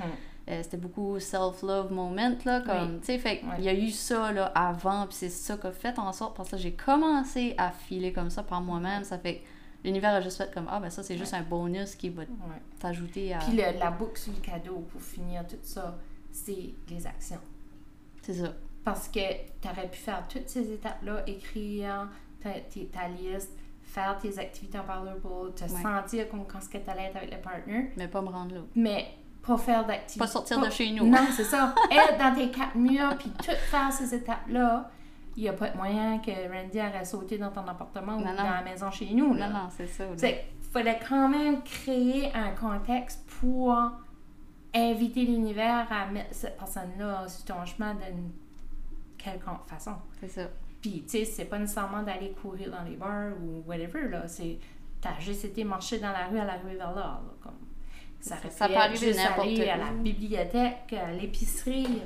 [0.49, 4.31] euh, c'était beaucoup self-love moment, là, comme, tu sais, fait qu'il y a eu ça,
[4.31, 7.71] là, avant, puis c'est ça qui a fait en sorte, parce que j'ai commencé à
[7.71, 9.39] filer comme ça par moi-même, ça fait que
[9.83, 12.23] l'univers a juste fait comme, ah, ben ça, c'est juste un bonus qui va
[12.79, 13.39] t'ajouter à...
[13.39, 15.97] Puis le- la boucle sur le cadeau pour finir tout ça,
[16.31, 17.39] c'est les actions.
[18.21, 18.53] C'est ça.
[18.83, 19.19] Parce que
[19.61, 22.09] tu aurais pu faire toutes ces étapes-là, écrire
[22.41, 23.51] ta, ta liste,
[23.83, 25.81] faire tes activités en paddleboard, te Ouais.
[25.81, 28.55] sentir comme quand ce que tu allais être avec le partner, Mais pas me rendre
[28.55, 28.61] là.
[28.75, 29.07] mais
[29.45, 30.19] pas faire d'activité.
[30.19, 31.05] Pas sortir de chez nous.
[31.05, 31.75] Non, c'est ça.
[31.91, 34.89] Être dans tes quatre murs, puis tout faire ces étapes-là,
[35.35, 38.35] il n'y a pas de moyen que Randy aurait sauté dans ton appartement ou Non,
[38.35, 39.33] dans la maison chez nous.
[39.33, 39.49] Là.
[39.49, 40.05] Non, non, c'est ça.
[40.15, 43.77] C'est fallait quand même créer un contexte pour
[44.73, 48.31] inviter l'univers à mettre cette personne-là sur ton chemin d'une
[49.19, 49.93] quelconque façon.
[50.19, 50.47] C'est ça.
[50.81, 54.27] Puis, tu sais, c'est pas nécessairement d'aller courir dans les bars ou whatever, là.
[54.27, 54.57] C'est...
[54.99, 57.53] T'as juste été marcher dans la rue à l'arrivée vers l'or, là, comme...
[58.19, 62.01] Ça, Ça pu peut arriver juste aller à la bibliothèque, à l'épicerie.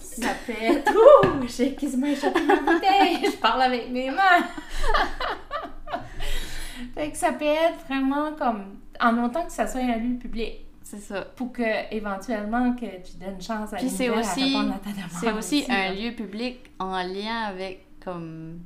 [0.00, 0.92] Ça peut être...
[0.92, 1.46] Ouh!
[1.48, 3.18] J'ai quasiment échappé ma bouteille!
[3.24, 4.44] Je parle avec mes mains!
[6.94, 8.76] fait que ça peut être vraiment comme...
[9.00, 10.60] En autant que ça soit un lieu public.
[10.82, 11.22] C'est ça.
[11.22, 14.90] Pour que, éventuellement, que tu donnes chance à Puis c'est à aussi- répondre à ta
[14.90, 15.94] demande C'est aussi un là.
[15.94, 18.60] lieu public en lien avec comme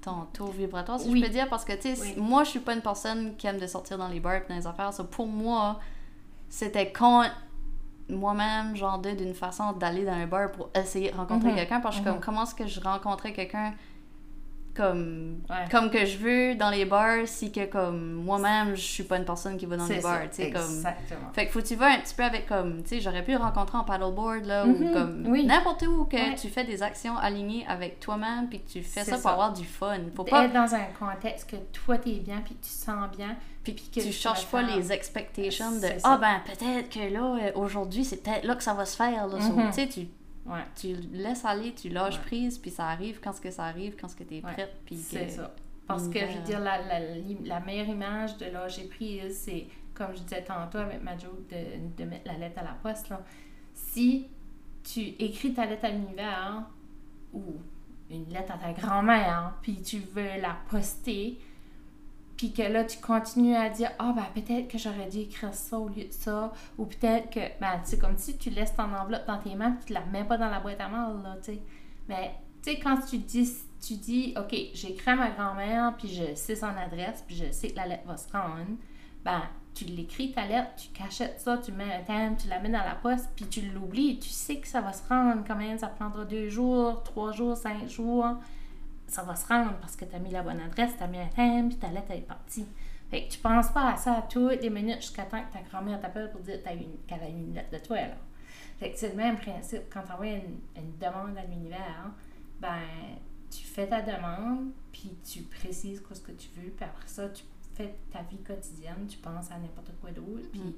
[0.00, 1.20] ton taux vibratoire, si Oui.
[1.20, 2.14] je peux dire, parce que tu sais, Oui.
[2.16, 4.56] moi je suis pas une personne qui aime de sortir dans les bars et dans
[4.56, 4.92] les affaires.
[4.92, 5.78] Ça, pour moi,
[6.48, 7.22] c'était con
[8.08, 11.54] moi-même, genre d'une façon d'aller dans un bar pour essayer de rencontrer Mhm.
[11.56, 12.14] quelqu'un, parce que suis Mhm.
[12.16, 13.72] comme comment est-ce que je rencontrais quelqu'un
[14.74, 15.56] comme Ouais.
[15.70, 19.24] comme que je veux dans les bars si que comme moi-même je suis pas une
[19.24, 21.32] personne qui va dans les bars, tu sais comme Exactement.
[21.34, 23.32] fait que faut que tu vas un petit peu avec comme, tu sais, j'aurais pu
[23.32, 25.44] le rencontrer en paddleboard là, ou Mhm, comme oui.
[25.44, 26.34] n'importe où que Ouais.
[26.36, 29.64] tu fais des actions alignées avec toi-même puis que tu fais ça pour avoir du
[29.64, 29.98] fun.
[30.16, 33.36] Faut pas Être dans un contexte que toi t'es bien puis tu te sens bien
[33.62, 34.76] puis puis que tu tu cherches pas faire.
[34.76, 36.16] les expectations de ah ça.
[36.18, 39.40] ben peut-être que là euh, aujourd'hui c'est peut-être là que ça va se faire là.
[39.40, 39.66] So, Mhm.
[39.68, 40.08] tu sais tu
[40.44, 42.22] Ouais, tu laisses aller, tu lâches Ouais.
[42.24, 44.74] prise puis ça arrive quand ce que ça arrive, quand ce que tu es prête
[44.84, 45.54] puis c'est ça.
[45.86, 47.00] Parce que je veux dire, la, la,
[47.44, 51.96] la meilleure image de lâcher prise, c'est comme je disais tantôt avec ma joke de,
[52.02, 53.08] de mettre la lettre à la poste.
[53.10, 53.20] Là.
[53.74, 54.26] Si
[54.82, 56.62] tu écris ta lettre à l'univers
[57.32, 57.42] ou
[58.10, 61.38] une lettre à ta grand-mère, puis tu veux la poster,
[62.42, 65.78] puis que là, tu continues à dire Ah, ben peut-être que j'aurais dû écrire ça
[65.78, 69.28] au lieu de ça, ou peut-être que, ben, c'est comme si tu laisses ton enveloppe
[69.28, 71.52] dans tes mains, puis tu la mets pas dans la boîte à mal, là, tu
[71.52, 71.62] sais.
[72.08, 73.48] Mais, tu sais, quand tu dis,
[73.80, 77.68] tu dis OK, j'écris à ma grand-mère, puis je sais son adresse, puis je sais
[77.68, 78.76] que la lettre va se rendre,
[79.24, 82.70] ben, tu l'écris ta lettre, tu cachettes ça, tu mets un thème, tu la mets
[82.70, 85.78] dans la poste, puis tu l'oublies, tu sais que ça va se rendre quand même,
[85.78, 88.34] ça prendra deux jours, trois jours, cinq jours
[89.12, 91.18] ça va se rendre parce que tu as mis la bonne adresse, tu as mis
[91.18, 92.66] un thème, puis ta lettre est partie.
[93.10, 95.60] Fait que tu penses pas à ça à toutes les minutes jusqu'à temps que ta
[95.62, 97.96] grand-mère t'appelle pour dire t'as eu une- qu'elle a eu une lettre de toi.
[98.00, 98.14] Là.
[98.78, 99.82] Fait que c'est le même principe.
[99.92, 102.10] Quand tu envoies une, une demande à l'univers,
[102.60, 102.80] ben
[103.50, 107.28] tu fais ta demande, puis tu précises quoi ce que tu veux, puis après ça,
[107.28, 107.44] tu
[107.74, 110.72] fais ta vie quotidienne, tu penses à n'importe quoi d'autre, puis Mm.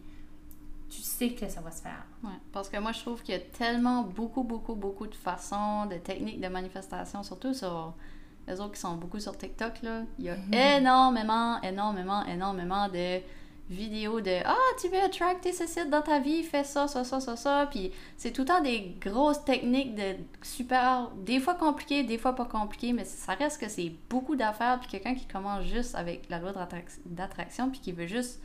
[0.91, 2.05] tu sais que ça va se faire.
[2.25, 5.87] Ouais, parce que moi, je trouve qu'il y a tellement beaucoup, beaucoup, beaucoup de façons,
[5.87, 7.95] de techniques de manifestation, surtout sur
[8.47, 10.03] les autres qui sont beaucoup sur TikTok, là.
[10.19, 10.55] Il y a Mhm.
[10.55, 13.21] énormément, énormément, énormément de
[13.71, 17.19] vidéos de «Ah, tu veux attracter ce site dans ta vie, fais ça, ça, ça,
[17.21, 22.03] ça, ça.» Puis c'est tout le temps des grosses techniques de super, des fois compliquées,
[22.05, 24.79] des fois pas compliquées, mais ça reste que c'est beaucoup d'affaires.
[24.81, 26.53] Puis quelqu'un qui commence juste avec la loi
[27.07, 28.41] d'attraction, puis qui veut juste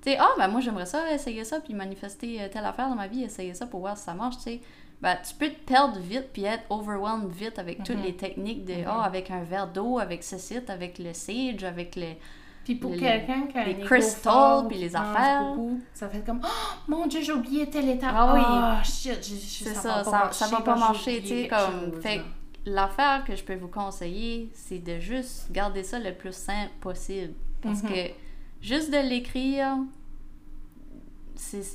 [0.00, 2.94] tu sais, ah, ben moi j'aimerais ça, essayer ça, puis manifester euh, telle affaire dans
[2.94, 4.60] ma vie, essayer ça pour voir si ça marche, tu sais.
[5.00, 8.02] Ben, tu peux te perdre vite, puis être overwhelmed vite avec toutes Mhm.
[8.02, 11.94] les techniques de, ah, avec un verre d'eau, avec ce site, avec le sage, avec
[11.94, 12.14] le.
[12.64, 15.44] Puis pour Le- quelqu'un qui a les crystals, puis les affaires.
[15.54, 16.48] beaucoup, ça fait comme oh
[16.88, 18.40] mon dieu j'ai oublié telle étape Ah oui.
[18.44, 21.92] Ah, shit ça, ça, va ça, va pas marcher, tu sais, comme.
[21.92, 22.20] chose, Fait
[22.66, 27.32] l'affaire que je peux vous conseiller, c'est de juste garder ça le plus simple possible.
[27.62, 27.88] Parce Mhm.
[27.88, 28.10] que
[28.60, 29.76] juste de l'écrire,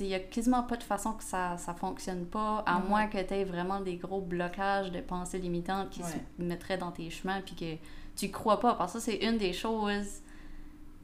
[0.00, 3.18] il n'y a quasiment pas de façon que ça ne fonctionne pas, à moins que
[3.22, 6.08] tu aies vraiment des gros blocages de pensées limitantes qui Ouais.
[6.08, 7.76] se mettraient dans tes chemins puis que
[8.16, 8.74] tu crois pas.
[8.74, 10.20] Parce que ça, c'est une des choses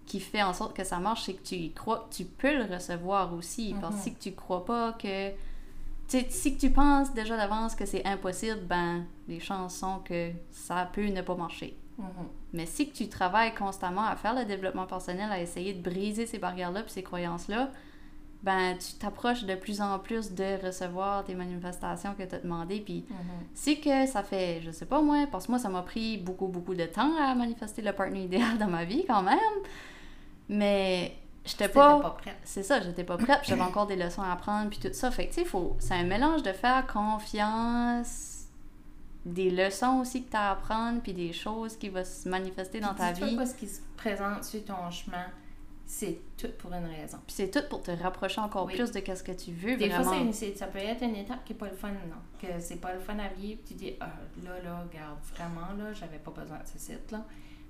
[0.07, 2.65] qui fait en sorte que ça marche, c'est que tu y crois, tu peux le
[2.65, 3.75] recevoir aussi.
[3.81, 4.05] Parce que Mhm.
[4.05, 5.31] si tu crois pas que.
[5.31, 10.01] Tu sais, si que tu penses déjà d'avance que c'est impossible, ben, les chances sont
[10.01, 11.77] que ça peut ne pas marcher.
[11.99, 12.07] Mhm.
[12.53, 16.27] Mais si que tu travailles constamment à faire le développement personnel, à essayer de briser
[16.27, 17.71] ces barrières-là ces croyances-là,
[18.43, 22.81] ben tu t'approches de plus en plus de recevoir tes manifestations que tu as demandées.
[22.81, 23.17] Puis Mhm.
[23.55, 26.47] si que ça fait, je sais pas moi, parce que moi ça m'a pris beaucoup,
[26.49, 29.39] beaucoup de temps à manifester le partner idéal dans ma vie quand même.
[30.49, 32.01] Mais j'étais pas...
[32.01, 32.37] pas prête.
[32.45, 35.11] C'est ça, j'étais pas prête, j'avais encore des leçons à apprendre, puis tout ça.
[35.11, 35.77] Fait que, tu sais, faut...
[35.79, 38.47] c'est un mélange de faire confiance,
[39.25, 42.81] des leçons aussi que tu as à apprendre, puis des choses qui vont se manifester
[42.81, 43.37] dans ta vie.
[43.37, 45.27] quoi, ce qui se présente sur ton chemin,
[45.93, 47.19] c'est tout pour une raison.
[47.27, 48.75] Puis c'est tout pour te rapprocher encore Oui.
[48.77, 50.05] plus de ce que tu veux Des vraiment.
[50.05, 52.17] fois, c'est- ça peut être une étape qui n'est pas le fun, non?
[52.41, 53.61] Que c'est pas le fun à vivre.
[53.67, 54.09] Tu dis, ah,
[54.45, 57.25] là, là, regarde, vraiment, là, j'avais pas besoin de ce site-là.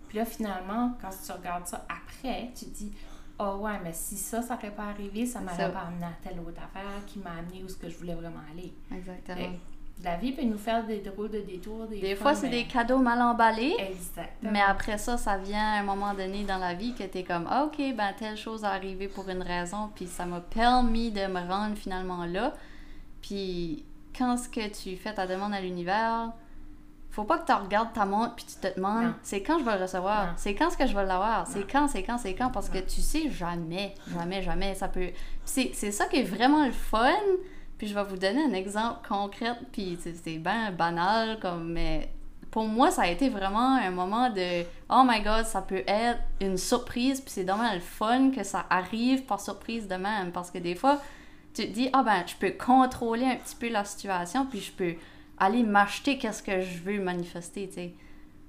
[0.08, 2.92] Puis là, finalement, quand tu regardes ça après, tu dis,
[3.38, 6.38] oh ouais, mais si ça, ça n'aurait pas arrivé, ça m'aurait pas amené à telle
[6.40, 8.74] autre affaire qui m'a amené où ce que je voulais vraiment aller.
[8.94, 9.54] Exactement.
[10.02, 11.86] La vie peut nous faire des drôles de détours.
[11.86, 13.74] Des, Des fois, c'est mais- des cadeaux mal emballés.
[13.78, 14.50] Exactement.
[14.52, 17.46] Mais après ça, ça vient à un moment donné dans la vie que t'es comme,
[17.50, 21.26] ah, ok, ben telle chose est arrivée pour une raison, puis ça m'a permis de
[21.26, 22.54] me rendre finalement là.
[23.22, 23.84] Puis
[24.16, 26.32] quand ce que tu fais ta demande à l'univers,
[27.10, 29.76] faut pas que tu regardes ta montre puis tu te demandes, c'est quand je vais
[29.76, 32.50] le recevoir, c'est quand ce que je vais l'avoir, c'est quand, c'est quand, c'est quand,
[32.50, 35.08] parce que tu sais jamais, jamais, jamais, ça peut.
[35.44, 37.10] C'est ça qui est vraiment le fun.
[37.80, 42.12] Puis je vais vous donner un exemple concret, puis c'est bien banal, comme, mais
[42.50, 46.20] pour moi, ça a été vraiment un moment de Oh my god, ça peut être
[46.42, 50.30] une surprise, puis c'est dommage le fun que ça arrive par surprise de même.
[50.30, 51.00] Parce que des fois,
[51.54, 54.72] tu te dis Ah ben, je peux contrôler un petit peu la situation, puis je
[54.72, 54.94] peux
[55.38, 57.94] aller m'acheter qu'est-ce que je veux manifester, tu sais.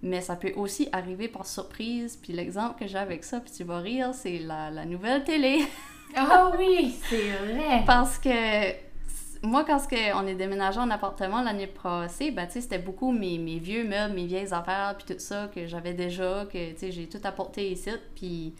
[0.01, 2.19] Mais ça peut aussi arriver par surprise.
[2.21, 5.65] Puis l'exemple que j'ai avec ça, puis tu vas rire, c'est la, la nouvelle télé.
[6.17, 7.83] Ah oui, c'est vrai.
[7.87, 8.90] Parce que
[9.43, 9.79] moi, quand
[10.15, 14.25] on est déménagé en appartement l'année passée, ben, c'était beaucoup mes, mes vieux meubles, mes
[14.25, 16.57] vieilles affaires, puis tout ça que j'avais déjà, que,
[16.89, 17.89] j'ai tout apporté ici.
[18.15, 18.53] Puis,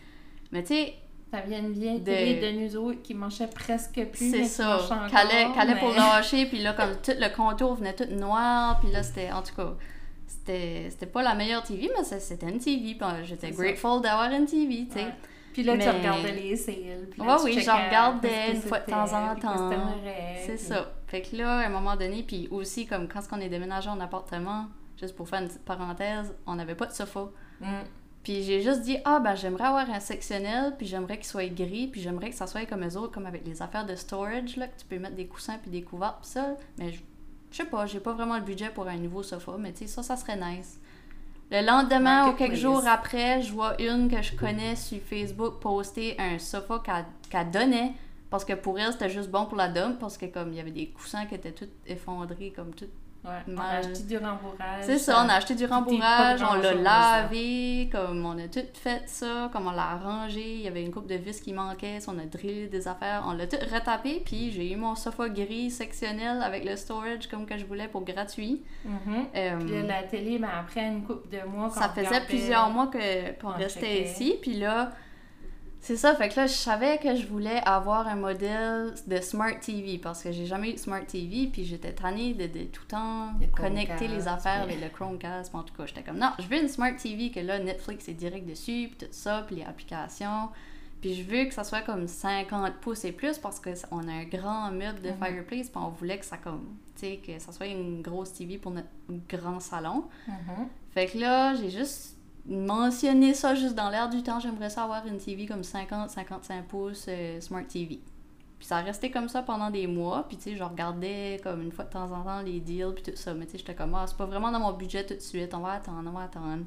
[0.51, 0.93] mais tu sais,
[1.31, 4.31] Ça vient de- de nous autres qui marchait presque plus.
[4.31, 4.79] mais c'est ça.
[5.09, 8.91] Qu'allait qu'allait pour mais- lâcher, puis là, comme tout le contour venait tout noir, puis
[8.91, 9.75] là, c'était, en tout cas,
[10.27, 14.45] c'était c'était pas la meilleure TV, mais c'était une TV, euh, j'étais grateful d'avoir une
[14.45, 15.05] TV, tu sais.
[15.05, 15.11] Ouais.
[15.53, 17.07] Puis là, Mais- tu regardais les sales.
[17.11, 19.69] puis là, Ouais, oui, je checkais regardais une fois de temps en puis temps.
[20.45, 20.91] C'est puis- ça.
[21.07, 23.99] Fait que là, à un moment donné, puis aussi, comme quand on est déménagé en
[23.99, 24.67] appartement,
[24.99, 27.27] juste pour faire une petite parenthèse, on n'avait pas de sofa.
[27.59, 27.65] Mm.
[28.23, 31.87] Puis j'ai juste dit, ah ben j'aimerais avoir un sectionnel, puis j'aimerais qu'il soit gris,
[31.87, 34.67] puis j'aimerais que ça soit comme eux autres, comme avec les affaires de storage, là,
[34.67, 36.55] que tu peux mettre des coussins puis des couverts, pis ça.
[36.77, 36.99] Mais je
[37.49, 39.87] je sais pas, j'ai pas vraiment le budget pour un nouveau sofa, mais tu sais,
[39.87, 40.79] ça, ça serait nice.
[41.51, 46.15] Le lendemain ou quelques jours après, je vois une que je connais sur Facebook poster
[46.17, 46.81] un sofa
[47.29, 47.91] qu'elle donnait.
[48.29, 50.59] Parce que pour elle, c'était juste bon pour la dame, parce que comme il y
[50.61, 52.87] avait des coussins qui étaient tous effondrés, comme tout
[53.23, 54.83] Ouais, on a acheté du rembourrage.
[54.83, 59.03] c'est ça, on a acheté du rembourrage, on l'a lavé, comme on a tout fait
[59.05, 62.17] ça, comme on l'a arrangé, il y avait une coupe de vis qui manquait, on
[62.17, 66.41] a drillé des affaires, on l'a tout retapé, puis j'ai eu mon sofa gris sectionnel
[66.41, 68.63] avec le storage comme que je voulais pour gratuit.
[68.85, 69.27] Mhm.
[69.35, 72.69] Euh, Puis là, la télé, ben, après une couple de mois, quand ça faisait plusieurs
[72.71, 74.91] mois qu'on on restait ici, puis là,
[75.83, 79.59] c'est ça, fait que là, je savais que je voulais avoir un modèle de Smart
[79.59, 82.81] TV, parce que j'ai jamais eu de Smart TV, puis j'étais tannée de, de tout
[82.83, 86.31] le temps Le connecter les affaires, les- le Chromecast, en tout cas, j'étais comme, non,
[86.39, 89.55] je veux une Smart TV, que là, Netflix est direct dessus, puis tout ça, puis
[89.57, 90.49] les applications,
[91.01, 94.25] puis je veux que ça soit comme 50 pouces et plus, parce qu'on a un
[94.25, 95.17] grand meuble de Mhm.
[95.17, 98.59] fireplace, puis on voulait que ça comme, tu sais, que ça soit une grosse TV
[98.59, 98.87] pour notre
[99.27, 100.03] grand salon.
[100.27, 100.67] Mhm.
[100.93, 104.39] Fait que là, j'ai juste mentionné ça juste dans l'air du temps.
[104.39, 107.99] J'aimerais ça avoir une TV comme 50-55 pouces euh, Smart TV.
[108.57, 110.25] Puis ça restait comme ça pendant des mois.
[110.27, 113.03] Puis tu sais, je regardais comme une fois de temps en temps les deals puis
[113.03, 113.33] tout ça.
[113.33, 115.53] Mais tu sais, j'étais comme, ah, c'est pas vraiment dans mon budget tout de suite.
[115.53, 116.63] On va attendre, on va attendre.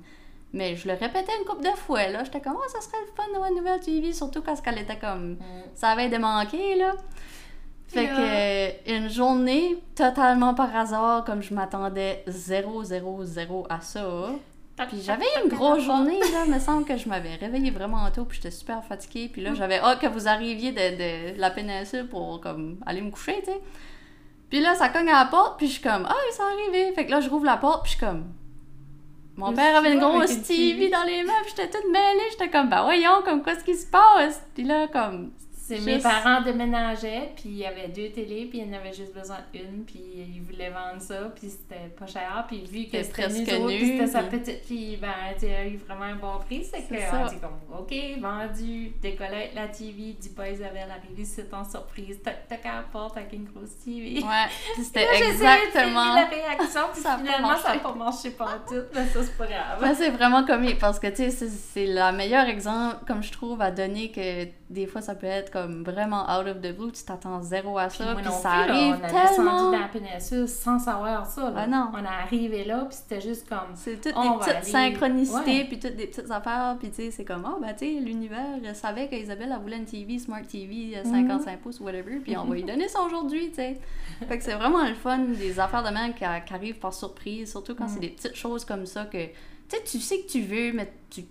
[0.53, 2.23] Mais je le répétais une couple de fois, là.
[2.25, 4.13] J'étais comme, ah, ça serait le fun d'avoir une nouvelle TV.
[4.13, 5.39] Surtout quand elle était comme Mm.
[5.75, 6.95] ça avait de manquer, là.
[7.89, 13.81] Fait que euh, une journée, totalement par hasard, comme je m'attendais 0, 0, 0 à
[13.81, 14.31] ça.
[14.77, 16.47] Puis j'avais une grosse journée, là.
[16.47, 19.29] me semble que je m'avais réveillée vraiment tôt, puis j'étais super fatiguée.
[19.33, 23.11] Puis là, j'avais hâte que vous arriviez de, de la péninsule pour comme aller me
[23.11, 23.61] coucher, tu sais.
[24.51, 26.93] Puis là, ça cogne à la porte, puis je suis comme, ah, ils sont arrivés.
[26.95, 28.25] Fait que là, je rouvre la porte, puis je suis comme,
[29.37, 32.31] mon père avait une grosse TV dans les mains, puis j'étais toute mêlée.
[32.31, 34.43] J'étais comme, bah voyons, comme quoi ce qui se passe?
[34.55, 35.33] Puis là, comme,
[35.67, 38.93] C'est Juste- mes parents déménageaient, puis il y avait deux télés, puis ils en avaient
[38.93, 43.03] juste besoin d'une, puis ils voulaient vendre ça, puis c'était pas cher, puis vu que
[43.03, 46.17] C'était c'était puis c'était sa petite fille, ben, tu sais, elle a eu vraiment un
[46.17, 50.89] bon prix, c'est que on dit comme, OK, vendu, décollé la TV, dis pas Isabelle,
[50.91, 54.21] arrivée, c'est en surprise, toc toc à la porte avec une grosse TV.
[54.23, 54.47] ouais.
[54.75, 56.15] Puis c'était exactement.
[56.15, 59.47] la réaction, puis Ça finalement, ça a pas marché pas tout, mais ça, c'est pas
[59.47, 59.83] grave.
[59.83, 63.33] Ouais, c'est vraiment comique parce que, tu sais, c'est- c'est le meilleur exemple, comme je
[63.33, 64.45] trouve, à donner que
[64.75, 67.87] des fois, ça peut être comme vraiment out of the blue, tu t'attends zéro à
[67.87, 69.23] Puis ça, puis non ça là, arrive on a tellement...
[69.29, 71.51] descendu dans la péninsule sans savoir ça.
[71.51, 71.57] Là.
[71.57, 71.91] Ah non.
[71.95, 73.59] On est arrivé là, puis c'était juste comme...
[73.75, 75.65] C'est toutes On des petites aller- synchronicités, Ouais.
[75.65, 78.45] puis toutes des petites affaires, puis tu sais, c'est comme, oh, ben, tu sais, l'univers
[78.75, 82.55] savait qu'Isabelle, elle voulait une TV, Smart TV, euh, 55 pouces, whatever, puis on va
[82.55, 83.79] lui donner ça aujourd'hui, tu sais.
[84.29, 87.51] Fait que c'est vraiment le fun, des affaires de même qui, qui arrivent par surprise,
[87.51, 87.89] surtout quand Mm.
[87.89, 89.31] c'est des petites choses comme ça que, tu
[89.69, 91.23] sais, tu sais que tu veux, mais tu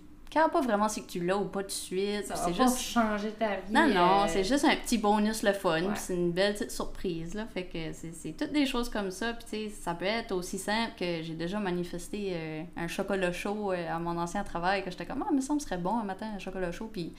[0.50, 2.78] pas vraiment si que tu l'as ou pas tout de suite, Ça va pas juste...
[2.80, 3.72] changer ta vie.
[3.72, 5.94] Non, non, euh, c'est juste un petit bonus le fun, Ouais.
[5.96, 7.46] c'est une belle petite surprise, là.
[7.52, 11.22] Fait que c'est toutes des choses comme ça, puis ça peut être aussi simple que
[11.22, 15.24] j'ai déjà manifesté euh, un chocolat chaud euh, à mon ancien travail, que j'étais comme,
[15.26, 17.14] ah, mais ça me serait bon un matin, un chocolat chaud, puis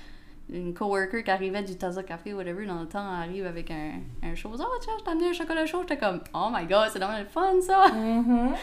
[0.48, 4.36] une coworker qui arrivait du Taza Café, whatever, dans le temps, arrive avec un, un
[4.36, 7.00] chose, oh, tiens, je t'ai amené un chocolat chaud, j'étais comme, oh my god, c'est
[7.00, 7.88] vraiment le fun, ça!
[7.92, 8.54] Mhm.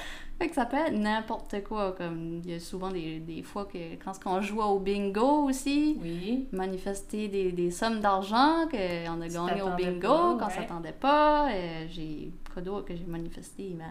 [0.42, 3.64] Fait que ça peut être n'importe quoi, comme, il y a souvent des, des fois
[3.64, 6.48] que, quand on jouait au bingo aussi, Oui.
[6.50, 10.50] manifester des, des sommes d'argent qu'on a gagné au bingo, qu'on ouais.
[10.50, 11.48] s'attendait pas.
[11.52, 13.85] Euh, j'ai quoi d'autre que j'ai manifesté ma-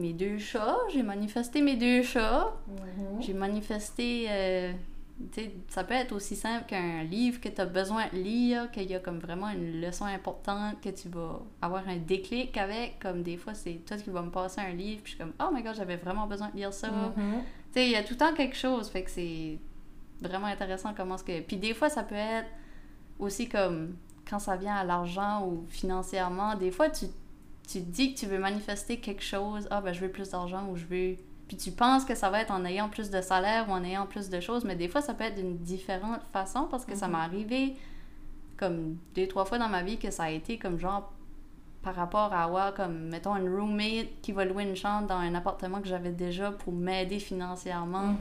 [0.00, 0.78] mes deux chats.
[0.92, 2.54] J'ai manifesté mes deux chats.
[2.68, 3.20] Mhm.
[3.22, 4.26] J'ai manifesté.
[4.28, 4.72] euh,
[5.68, 8.94] ça peut être aussi simple qu'un livre que tu as besoin de lire, qu'il y
[8.94, 12.98] a comme vraiment une leçon importante, que tu vas avoir un déclic avec.
[13.00, 15.34] Comme des fois, c'est toi qui vas me passer un livre, puis je suis comme,
[15.40, 16.90] oh my god, j'avais vraiment besoin de lire ça.
[16.90, 17.42] Mhm.
[17.72, 19.58] Sais, il y a tout le temps quelque chose, fait que c'est
[20.20, 21.40] vraiment intéressant comment ce que...
[21.40, 22.48] Puis des fois, ça peut être
[23.18, 23.96] aussi comme
[24.28, 27.06] quand ça vient à l'argent ou financièrement, des fois, tu,
[27.68, 30.66] tu te dis que tu veux manifester quelque chose, ah ben je veux plus d'argent
[30.68, 31.16] ou je veux...
[31.48, 34.06] Puis tu penses que ça va être en ayant plus de salaire ou en ayant
[34.06, 37.06] plus de choses, mais des fois, ça peut être d'une différente façon parce que ça
[37.06, 37.12] Mhm.
[37.12, 37.76] m'est arrivé
[38.56, 41.12] comme deux, trois fois dans ma vie que ça a été comme genre
[41.82, 45.34] par rapport à avoir comme mettons une roommate qui va louer une chambre dans un
[45.34, 48.14] appartement que j'avais déjà pour m'aider financièrement.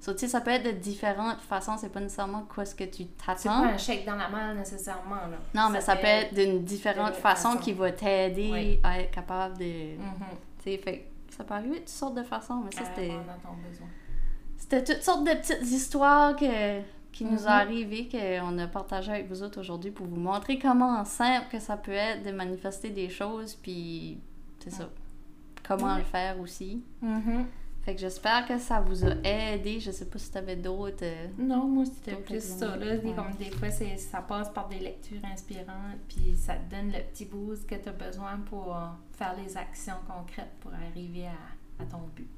[0.00, 3.04] So, sais, ça peut être de différentes façons, c'est pas nécessairement quoi ce que tu
[3.04, 3.64] C'est pas t'attends.
[3.64, 5.14] un chèque dans la main nécessairement.
[5.30, 5.38] Là.
[5.54, 7.58] Non, mais ça peut être d'une différente façon façon.
[7.58, 8.80] qui va t'aider Oui.
[8.82, 9.64] à être capable de.
[9.94, 9.98] Tu
[10.64, 11.06] sais, fait
[11.36, 13.12] ça peut arriver de toutes sortes de façons, mais ça À c'était.
[14.56, 16.80] C'était toutes sortes de petites histoires que,
[17.12, 17.44] qui nous Mhm.
[17.44, 21.58] ont arrivées, qu'on a partagées avec vous autres aujourd'hui pour vous montrer comment simple que
[21.58, 24.18] ça peut être de manifester des choses, puis
[24.60, 24.88] c'est ça.
[25.66, 25.98] Comment Ouais.
[25.98, 26.82] le faire aussi.
[27.02, 27.46] Mhm.
[27.82, 29.78] Fait que j'espère que ça vous a aidé.
[29.78, 31.02] Je sais pas si t'avais d'autres.
[31.02, 32.76] euh, Non, moi, c'était plus ça.
[32.76, 32.94] Là.
[32.96, 33.12] Ouais.
[33.14, 37.26] Comme des fois, ça passe par des lectures inspirantes, puis ça te donne le petit
[37.26, 41.86] boost que tu as besoin pour euh, faire les actions concrètes pour arriver à, à
[41.86, 42.28] ton but.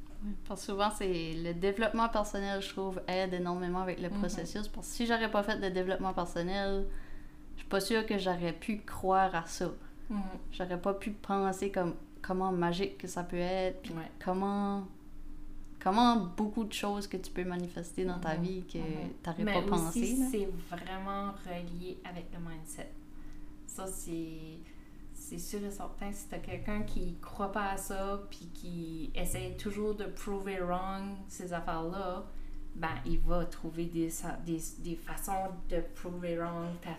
[0.49, 4.19] Parce que souvent, c'est le développement personnel, je trouve, aide énormément avec le Mhm.
[4.19, 4.67] processus.
[4.69, 6.87] Parce que si j'aurais pas fait de développement personnel,
[7.55, 9.71] je suis pas sûre que j'aurais pu croire à ça.
[10.11, 10.21] Mhm.
[10.53, 14.11] J'aurais pas pu penser comme comment magique que ça peut être, puis Ouais.
[14.25, 14.85] comment
[15.81, 18.43] comment beaucoup de choses que tu peux manifester dans ta Mhm.
[18.43, 19.11] vie que Mhm.
[19.23, 20.17] t'aurais Mais pas pensé.
[20.33, 22.91] c'est vraiment relié avec le mindset.
[23.69, 24.59] Ça, c'est...
[25.29, 29.57] C'est sûr et certain, si t'as quelqu'un qui croit pas à ça, puis qui essaie
[29.57, 32.27] toujours de prouver wrong ces affaires-là,
[32.77, 34.09] ben, il va trouver des,
[34.45, 36.91] des, des façons de prouver wrong ta,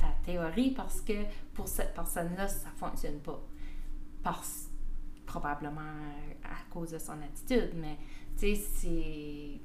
[0.00, 1.12] ta théorie parce que
[1.54, 3.40] pour cette personne-là, ça fonctionne pas.
[4.24, 4.68] Parce,
[5.24, 5.80] probablement
[6.42, 7.98] à cause de son attitude, mais
[8.36, 9.60] tu sais, c'est.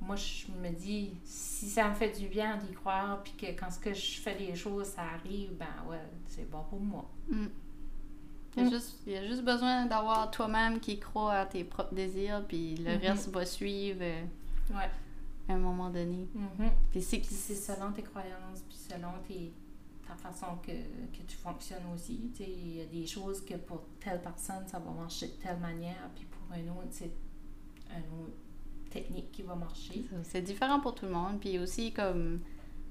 [0.00, 3.70] Moi, je me dis, si ça me fait du bien d'y croire, puis que quand
[3.70, 7.04] ce que je fais les choses, ça arrive, ben ouais, c'est bon pour moi.
[7.28, 7.46] Mm.
[8.56, 8.72] Il y, a Mm.
[8.72, 12.76] juste, il y a juste besoin d'avoir toi-même qui croit à tes propres désirs, puis
[12.76, 13.00] le Mhm.
[13.02, 14.22] reste va suivre euh,
[14.70, 14.88] Ouais.
[15.48, 16.26] à un moment donné.
[16.90, 19.52] Puis c'est Puis c'est selon tes croyances, puis selon tes,
[20.06, 22.30] ta façon que, que tu fonctionnes aussi.
[22.40, 26.08] Il y a des choses que pour telle personne, ça va marcher de telle manière,
[26.14, 27.12] puis pour un autre, c'est
[27.90, 28.32] une autre
[28.90, 30.04] technique qui va marcher.
[30.22, 31.40] C'est différent pour tout le monde.
[31.40, 32.40] Puis aussi, comme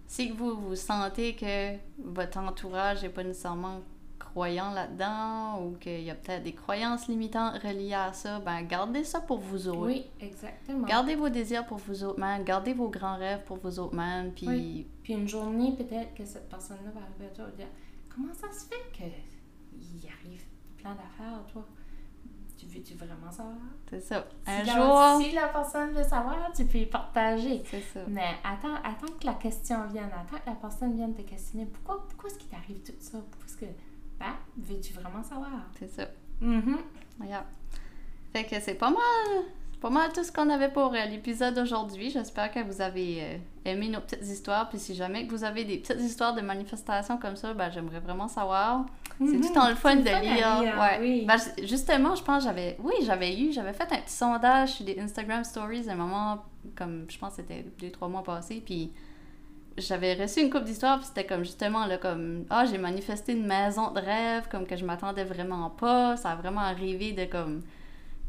[0.07, 3.81] si vous vous sentez que votre entourage n'est pas nécessairement
[4.17, 9.03] croyant là-dedans ou qu'il y a peut-être des croyances limitantes reliées à ça, ben gardez
[9.03, 9.87] ça pour vous autres.
[9.87, 10.85] Oui, exactement.
[10.85, 14.31] Gardez vos désirs pour vous autres mêmes, gardez vos grands rêves pour vous autres mêmes,
[14.31, 14.87] puis Oui.
[15.03, 17.67] Puis une journée, peut-être que cette personne-là va arriver à toi et dire
[18.13, 19.09] Comment ça se fait que
[19.73, 20.43] il arrive
[20.77, 21.65] plein d'affaires, toi.
[22.58, 23.55] Tu veux-tu vraiment savoir?
[23.89, 24.26] C'est ça.
[24.45, 25.22] Si Un la- jour.
[25.22, 27.62] Si la personne veut savoir, tu peux y partager.
[27.70, 27.99] C'est ça.
[28.08, 31.66] Mais attends, attends que la question vienne, attends que la personne vienne te questionner.
[31.68, 33.20] Pourquoi, pourquoi est-ce qu'il t'arrive tout ça?
[33.20, 33.66] Pourquoi est-ce que.
[34.20, 35.51] Ben, veux-tu vraiment savoir?
[35.78, 36.08] C'est ça.
[36.41, 36.78] Mhm.
[37.22, 37.45] Regarde.
[38.34, 39.43] Fait que c'est pas mal,
[39.82, 42.09] pas mal tout ce qu'on avait pour euh, l'épisode d'aujourd'hui.
[42.09, 44.69] J'espère que vous avez euh, aimé nos petites histoires.
[44.69, 47.99] Puis si jamais que vous avez des petites histoires de manifestations comme ça, ben j'aimerais
[47.99, 48.86] vraiment savoir.
[49.19, 49.41] C'est Mhm.
[49.41, 50.61] tout le temps le fun de lire.
[50.61, 50.97] lire, ouais.
[50.99, 51.25] oui.
[51.28, 52.75] Ben, justement, je pense que j'avais.
[52.84, 53.51] Oui, j'avais eu.
[53.51, 56.43] J'avais fait un petit sondage sur des Instagram Stories à un moment,
[56.75, 58.61] comme je pense que c'était deux, trois mois passés.
[58.65, 58.91] Puis
[59.78, 60.97] j'avais reçu une coupe d'histoires.
[60.97, 62.45] Puis c'était comme justement là, comme.
[62.49, 66.15] Ah, j'ai manifesté une maison de rêve, comme que je m'attendais vraiment pas.
[66.17, 67.61] Ça a vraiment arrivé de comme.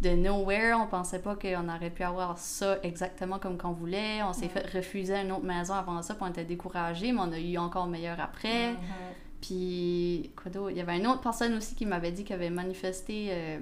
[0.01, 4.22] De nowhere, on pensait pas qu'on aurait pu avoir ça exactement comme qu'on voulait.
[4.22, 4.49] On s'est Ouais.
[4.49, 7.59] fait refuser une autre maison avant ça, puis on était découragés, mais on a eu
[7.59, 8.74] encore meilleur après.
[9.40, 10.70] Puis, quoi d'autre?
[10.70, 13.59] Il y avait une autre personne aussi qui m'avait dit qu'elle avait manifesté euh,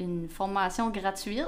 [0.00, 1.46] une formation gratuite.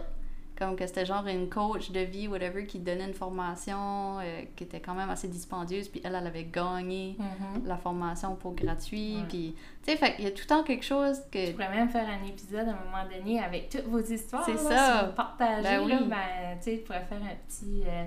[0.57, 4.63] Comme que c'était genre une coach de vie, whatever, qui donnait une formation euh, qui
[4.65, 5.89] était quand même assez dispendieuse.
[5.89, 7.67] Puis elle, elle avait gagné Mhm.
[7.67, 9.17] la formation pour gratuit.
[9.17, 9.23] Ouais.
[9.29, 11.45] Puis, tu sais, fait qu'il y a tout le temps quelque chose que.
[11.47, 14.45] Je pourrais même faire un épisode à un moment donné avec toutes vos histoires.
[14.45, 15.01] C'est ça.
[15.01, 15.93] Si vous partagez, Ben oui.
[16.09, 17.83] ben, tu sais, je pourrais faire un petit.
[17.87, 18.05] euh,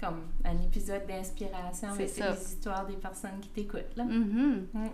[0.00, 4.04] comme un épisode d'inspiration avec les histoires des personnes qui t'écoutent, là.
[4.04, 4.68] Mhm.
[4.72, 4.86] Mm.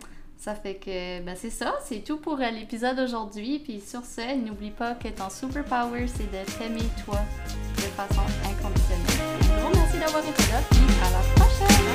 [0.45, 3.61] Ça fait que, ben c'est ça, c'est tout pour euh, l'épisode aujourd'hui.
[3.61, 7.19] Puis sur ce, n'oublie pas que ton superpower, c'est de t'aimer toi
[7.77, 9.07] de façon inconditionnelle.
[9.41, 11.95] Un gros merci d'avoir été là, puis à la prochaine!